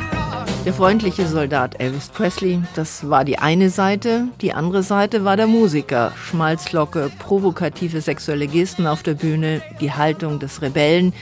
Der 0.66 0.74
freundliche 0.74 1.28
Soldat 1.28 1.80
Elvis 1.80 2.08
Presley, 2.08 2.62
das 2.74 3.10
war 3.10 3.26
die 3.26 3.38
eine 3.38 3.70
Seite. 3.70 4.30
Die 4.42 4.54
andere 4.54 4.82
Seite 4.82 5.26
war 5.26 5.36
der 5.36 5.46
Musiker. 5.46 6.14
Schmalzlocke, 6.16 7.12
provokative 7.20 8.00
sexuelle 8.00 8.48
Gesten 8.48 8.88
auf 8.88 9.04
der 9.04 9.14
Bühne, 9.14 9.62
die 9.82 9.92
Haltung 9.92 10.40
des 10.40 10.62
Rebellen. 10.62 11.14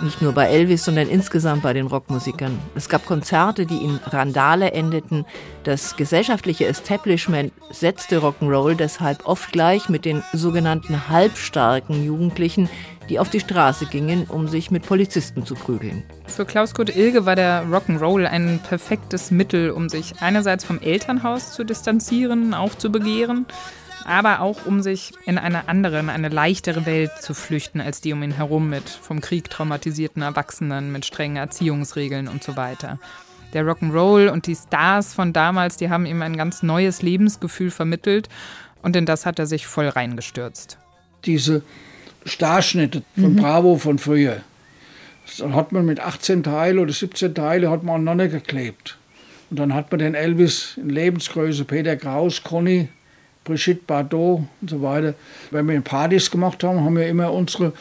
Nicht 0.00 0.20
nur 0.20 0.32
bei 0.32 0.46
Elvis, 0.46 0.84
sondern 0.84 1.08
insgesamt 1.08 1.62
bei 1.62 1.72
den 1.72 1.86
Rockmusikern. 1.86 2.58
Es 2.74 2.88
gab 2.88 3.06
Konzerte, 3.06 3.66
die 3.66 3.78
in 3.78 3.98
Randale 4.06 4.72
endeten. 4.72 5.24
Das 5.64 5.96
gesellschaftliche 5.96 6.66
Establishment 6.66 7.52
setzte 7.70 8.18
Rock'n'Roll 8.18 8.74
deshalb 8.74 9.26
oft 9.26 9.50
gleich 9.52 9.88
mit 9.88 10.04
den 10.04 10.22
sogenannten 10.32 11.08
halbstarken 11.08 12.04
Jugendlichen, 12.04 12.68
die 13.08 13.18
auf 13.18 13.30
die 13.30 13.40
Straße 13.40 13.86
gingen, 13.86 14.24
um 14.24 14.48
sich 14.48 14.70
mit 14.70 14.86
Polizisten 14.86 15.44
zu 15.44 15.54
prügeln. 15.54 16.02
Für 16.26 16.44
Klaus 16.44 16.74
Kurt 16.74 16.94
Ilge 16.94 17.26
war 17.26 17.36
der 17.36 17.64
Rock'n'Roll 17.64 18.26
ein 18.26 18.60
perfektes 18.60 19.30
Mittel, 19.30 19.70
um 19.70 19.88
sich 19.88 20.20
einerseits 20.20 20.64
vom 20.64 20.80
Elternhaus 20.80 21.52
zu 21.52 21.64
distanzieren, 21.64 22.54
aufzubegehren, 22.54 23.46
aber 24.04 24.40
auch 24.40 24.66
um 24.66 24.82
sich 24.82 25.12
in 25.26 25.38
eine 25.38 25.68
andere, 25.68 25.98
in 25.98 26.10
eine 26.10 26.28
leichtere 26.28 26.86
Welt 26.86 27.12
zu 27.20 27.34
flüchten 27.34 27.80
als 27.80 28.00
die 28.00 28.12
um 28.12 28.22
ihn 28.22 28.32
herum 28.32 28.68
mit 28.68 28.88
vom 28.88 29.20
Krieg 29.20 29.50
traumatisierten 29.50 30.22
Erwachsenen, 30.22 30.92
mit 30.92 31.04
strengen 31.04 31.36
Erziehungsregeln 31.36 32.28
und 32.28 32.42
so 32.42 32.56
weiter. 32.56 32.98
Der 33.54 33.64
Rock'n'Roll 33.64 34.28
und 34.28 34.46
die 34.46 34.54
Stars 34.54 35.14
von 35.14 35.32
damals, 35.32 35.78
die 35.78 35.88
haben 35.88 36.04
ihm 36.04 36.20
ein 36.20 36.36
ganz 36.36 36.62
neues 36.62 37.00
Lebensgefühl 37.00 37.70
vermittelt 37.70 38.28
und 38.82 38.94
in 38.94 39.06
das 39.06 39.24
hat 39.26 39.38
er 39.38 39.46
sich 39.46 39.66
voll 39.66 39.88
reingestürzt. 39.88 40.78
Diese 41.24 41.62
Starschnitte 42.24 43.02
von 43.18 43.36
Bravo 43.36 43.76
von 43.76 43.98
früher. 43.98 44.42
Das 45.26 45.46
hat 45.52 45.72
man 45.72 45.84
mit 45.84 46.00
18 46.00 46.42
Teile 46.42 46.80
oder 46.80 46.92
17 46.92 47.34
Teile 47.34 47.70
hat 47.70 47.82
man 47.82 47.96
aneinander 47.96 48.28
geklebt. 48.28 48.98
Und 49.50 49.58
dann 49.58 49.74
hat 49.74 49.90
man 49.90 49.98
den 49.98 50.14
Elvis 50.14 50.74
in 50.76 50.90
Lebensgröße, 50.90 51.64
Peter 51.64 51.96
Kraus, 51.96 52.42
Conny, 52.42 52.88
Brigitte 53.44 53.82
Bardot 53.86 54.42
und 54.60 54.70
so 54.70 54.82
weiter. 54.82 55.14
Wenn 55.50 55.68
wir 55.68 55.80
Partys 55.80 56.30
gemacht 56.30 56.62
haben, 56.64 56.84
haben 56.84 56.96
wir 56.96 57.08
immer 57.08 57.32
unsere 57.32 57.72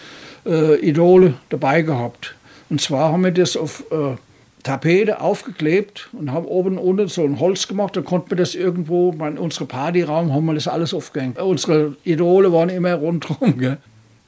äh, 0.46 0.80
Idole 0.80 1.36
dabei 1.50 1.82
gehabt. 1.82 2.36
Und 2.70 2.82
zwar 2.82 3.12
haben 3.12 3.24
wir 3.24 3.32
das 3.32 3.58
auf 3.58 3.84
äh, 3.92 4.16
Tapete 4.64 5.22
aufgeklebt 5.22 6.10
und 6.14 6.32
haben 6.32 6.46
oben 6.46 6.78
und 6.78 7.00
unten 7.00 7.08
so 7.08 7.24
ein 7.24 7.40
Holz 7.40 7.68
gemacht. 7.68 7.96
Dann 7.96 8.06
konnten 8.06 8.32
wir 8.32 8.38
das 8.38 8.56
irgendwo, 8.56 9.12
in 9.12 9.38
unserem 9.38 9.68
Partyraum 9.68 10.34
haben 10.34 10.46
wir 10.46 10.54
das 10.54 10.68
alles 10.68 10.94
aufgehängt. 10.94 11.40
Unsere 11.40 11.96
Idole 12.04 12.52
waren 12.52 12.70
immer 12.70 12.94
rundherum. 12.96 13.58
Gell? 13.58 13.78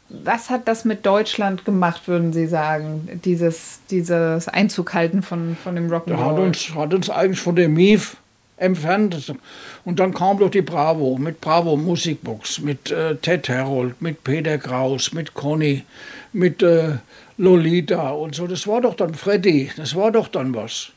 Was 0.10 0.50
hat 0.50 0.68
das 0.68 0.86
mit 0.86 1.06
Deutschland 1.06 1.66
gemacht, 1.66 2.08
würden 2.08 2.34
Sie 2.34 2.48
sagen? 2.48 3.22
Dieses, 3.26 3.80
dieses 3.92 4.48
Einzug 4.48 4.94
halten 4.94 5.22
von, 5.22 5.56
von 5.64 5.76
dem 5.76 5.88
Der 5.90 5.98
hat 6.00 6.08
Rock'n'Roll? 6.08 6.40
uns, 6.40 6.74
hat 6.76 6.94
uns 6.94 7.10
eigentlich 7.10 7.40
von 7.40 7.56
der 7.56 7.70
MIF 7.70 8.18
im 8.58 8.76
Fernsehen. 8.76 9.40
Und 9.86 10.00
dann 10.00 10.14
kam 10.14 10.40
doch 10.40 10.50
die 10.50 10.62
Bravo 10.64 11.18
mit 11.18 11.40
Bravo 11.42 11.78
Musikbox, 11.78 12.60
mit 12.60 12.92
äh, 12.92 13.16
Ted 13.18 13.48
Herold, 13.50 14.02
mit 14.02 14.24
Peter 14.24 14.58
Kraus, 14.58 15.14
mit 15.14 15.34
Conny, 15.34 15.84
mit 16.34 16.62
äh, 16.64 16.96
Lolita 17.38 18.10
und 18.10 18.36
so. 18.36 18.48
Das 18.48 18.68
war 18.68 18.82
doch 18.82 18.96
dann 18.96 19.14
Freddy, 19.14 19.72
das 19.78 19.96
war 19.96 20.12
doch 20.12 20.28
dann 20.28 20.54
was. 20.54 20.92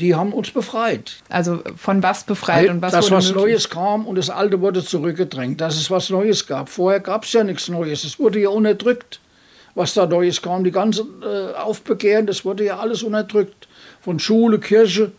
Die 0.00 0.14
haben 0.14 0.32
uns 0.32 0.50
befreit. 0.50 1.16
Also 1.28 1.60
von 1.76 2.02
was 2.02 2.24
befreit 2.24 2.70
und 2.70 2.80
was 2.80 2.92
Dass 2.92 3.10
wurde 3.10 3.16
was? 3.16 3.34
Neues 3.34 3.68
kam 3.68 4.06
und 4.06 4.16
das 4.16 4.30
Alte 4.30 4.60
wurde 4.62 4.82
zurückgedrängt, 4.82 5.60
dass 5.60 5.76
es 5.76 5.90
was 5.90 6.08
Neues 6.08 6.46
gab. 6.46 6.70
Vorher 6.70 7.00
gab 7.00 7.24
es 7.24 7.32
ja 7.34 7.44
nichts 7.44 7.68
Neues, 7.68 8.04
es 8.04 8.18
wurde 8.18 8.40
ja 8.40 8.48
unterdrückt. 8.48 9.20
Was 9.74 9.94
da 9.94 10.06
Neues 10.06 10.42
kam, 10.42 10.64
die 10.64 10.72
ganzen 10.72 11.22
äh, 11.22 11.52
Aufbegehren, 11.54 12.26
das 12.26 12.44
wurde 12.44 12.64
ja 12.64 12.78
alles 12.78 13.02
unterdrückt. 13.02 13.68
Von 14.00 14.18
Schule, 14.18 14.58
Kirche 14.58 15.12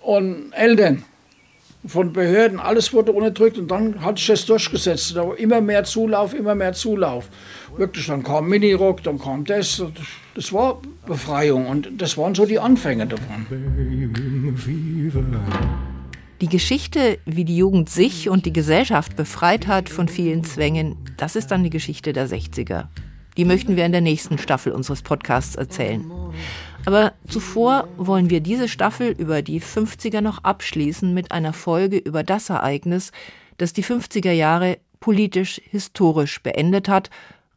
und 0.00 0.52
Eltern, 0.52 1.04
von 1.86 2.12
Behörden, 2.12 2.58
alles 2.60 2.92
wurde 2.92 3.12
unterdrückt 3.12 3.58
und 3.58 3.70
dann 3.70 4.02
hat 4.02 4.18
sich 4.18 4.28
das 4.28 4.46
durchgesetzt. 4.46 5.16
Da 5.16 5.26
war 5.26 5.38
immer 5.38 5.60
mehr 5.60 5.84
Zulauf, 5.84 6.34
immer 6.34 6.54
mehr 6.54 6.72
Zulauf. 6.72 7.28
Wirklich, 7.76 8.06
dann 8.06 8.22
kam 8.22 8.48
Minirock, 8.48 9.02
dann 9.02 9.18
kam 9.18 9.44
das. 9.44 9.82
Das 10.34 10.52
war 10.52 10.80
Befreiung 11.06 11.66
und 11.66 11.88
das 11.98 12.16
waren 12.18 12.34
so 12.34 12.46
die 12.46 12.58
Anfänge 12.58 13.06
davon. 13.06 13.46
Die 16.40 16.48
Geschichte, 16.48 17.18
wie 17.24 17.44
die 17.44 17.56
Jugend 17.56 17.88
sich 17.88 18.28
und 18.28 18.44
die 18.44 18.52
Gesellschaft 18.52 19.16
befreit 19.16 19.66
hat 19.66 19.88
von 19.88 20.08
vielen 20.08 20.44
Zwängen, 20.44 20.96
das 21.16 21.36
ist 21.36 21.50
dann 21.50 21.64
die 21.64 21.70
Geschichte 21.70 22.12
der 22.12 22.28
60er. 22.28 22.88
Die 23.36 23.44
möchten 23.44 23.76
wir 23.76 23.84
in 23.84 23.92
der 23.92 24.00
nächsten 24.00 24.38
Staffel 24.38 24.72
unseres 24.72 25.02
Podcasts 25.02 25.56
erzählen. 25.56 26.04
Aber 26.86 27.12
zuvor 27.28 27.88
wollen 27.96 28.30
wir 28.30 28.40
diese 28.40 28.68
Staffel 28.68 29.10
über 29.10 29.42
die 29.42 29.60
50er 29.60 30.20
noch 30.20 30.44
abschließen 30.44 31.12
mit 31.12 31.32
einer 31.32 31.52
Folge 31.52 31.98
über 31.98 32.22
das 32.22 32.48
Ereignis, 32.48 33.10
das 33.58 33.72
die 33.72 33.82
50er 33.82 34.30
Jahre 34.30 34.78
politisch 35.00 35.60
historisch 35.68 36.40
beendet 36.42 36.88
hat, 36.88 37.10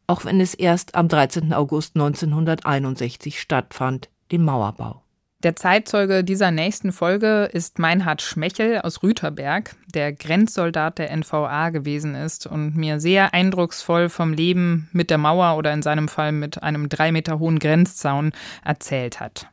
auch 0.07 0.25
wenn 0.25 0.41
es 0.41 0.55
erst 0.55 0.95
am 0.95 1.07
13. 1.07 1.53
August 1.53 1.95
1961 1.95 3.39
stattfand, 3.39 4.09
den 4.31 4.43
Mauerbau. 4.43 5.03
Der 5.41 5.55
Zeitzeuge 5.55 6.25
dieser 6.25 6.51
nächsten 6.51 6.91
Folge 6.91 7.49
ist 7.53 7.79
Meinhard 7.79 8.21
Schmechel 8.21 8.81
aus 8.81 9.01
Rüterberg, 9.03 9.73
der 9.87 10.11
Grenzsoldat 10.11 10.97
der 10.97 11.15
NVA 11.15 11.69
gewesen 11.69 12.13
ist 12.13 12.45
und 12.45 12.75
mir 12.75 12.99
sehr 12.99 13.33
eindrucksvoll 13.33 14.09
vom 14.09 14.33
Leben 14.33 14.89
mit 14.91 15.09
der 15.09 15.17
Mauer 15.17 15.55
oder 15.57 15.71
in 15.71 15.81
seinem 15.81 16.09
Fall 16.09 16.33
mit 16.33 16.61
einem 16.61 16.89
drei 16.89 17.13
Meter 17.13 17.39
hohen 17.39 17.57
Grenzzaun 17.57 18.33
erzählt 18.65 19.21
hat. 19.21 19.47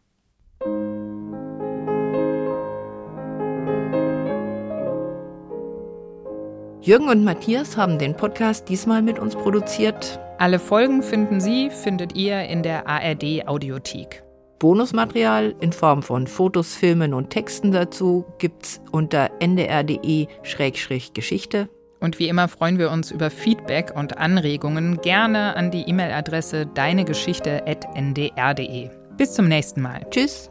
Jürgen 6.80 7.08
und 7.08 7.22
Matthias 7.22 7.76
haben 7.76 8.00
den 8.00 8.16
Podcast 8.16 8.68
diesmal 8.68 9.02
mit 9.02 9.20
uns 9.20 9.36
produziert. 9.36 10.18
Alle 10.38 10.58
Folgen 10.58 11.04
finden 11.04 11.40
Sie, 11.40 11.70
findet 11.70 12.16
ihr 12.16 12.42
in 12.42 12.64
der 12.64 12.88
ARD 12.88 13.46
Audiothek. 13.46 14.25
Bonusmaterial 14.58 15.54
in 15.60 15.72
Form 15.72 16.02
von 16.02 16.26
Fotos, 16.26 16.74
Filmen 16.74 17.14
und 17.14 17.30
Texten 17.30 17.72
dazu 17.72 18.26
gibt's 18.38 18.82
unter 18.92 19.30
ndr.de-geschichte. 19.40 21.70
Und 22.00 22.18
wie 22.18 22.28
immer 22.28 22.48
freuen 22.48 22.78
wir 22.78 22.90
uns 22.90 23.10
über 23.10 23.30
Feedback 23.30 23.94
und 23.94 24.18
Anregungen 24.18 25.00
gerne 25.00 25.56
an 25.56 25.70
die 25.70 25.88
E-Mail-Adresse 25.88 26.66
deinegeschichte.ndr.de. 26.66 28.90
Bis 29.16 29.32
zum 29.32 29.48
nächsten 29.48 29.80
Mal. 29.80 30.06
Tschüss. 30.10 30.50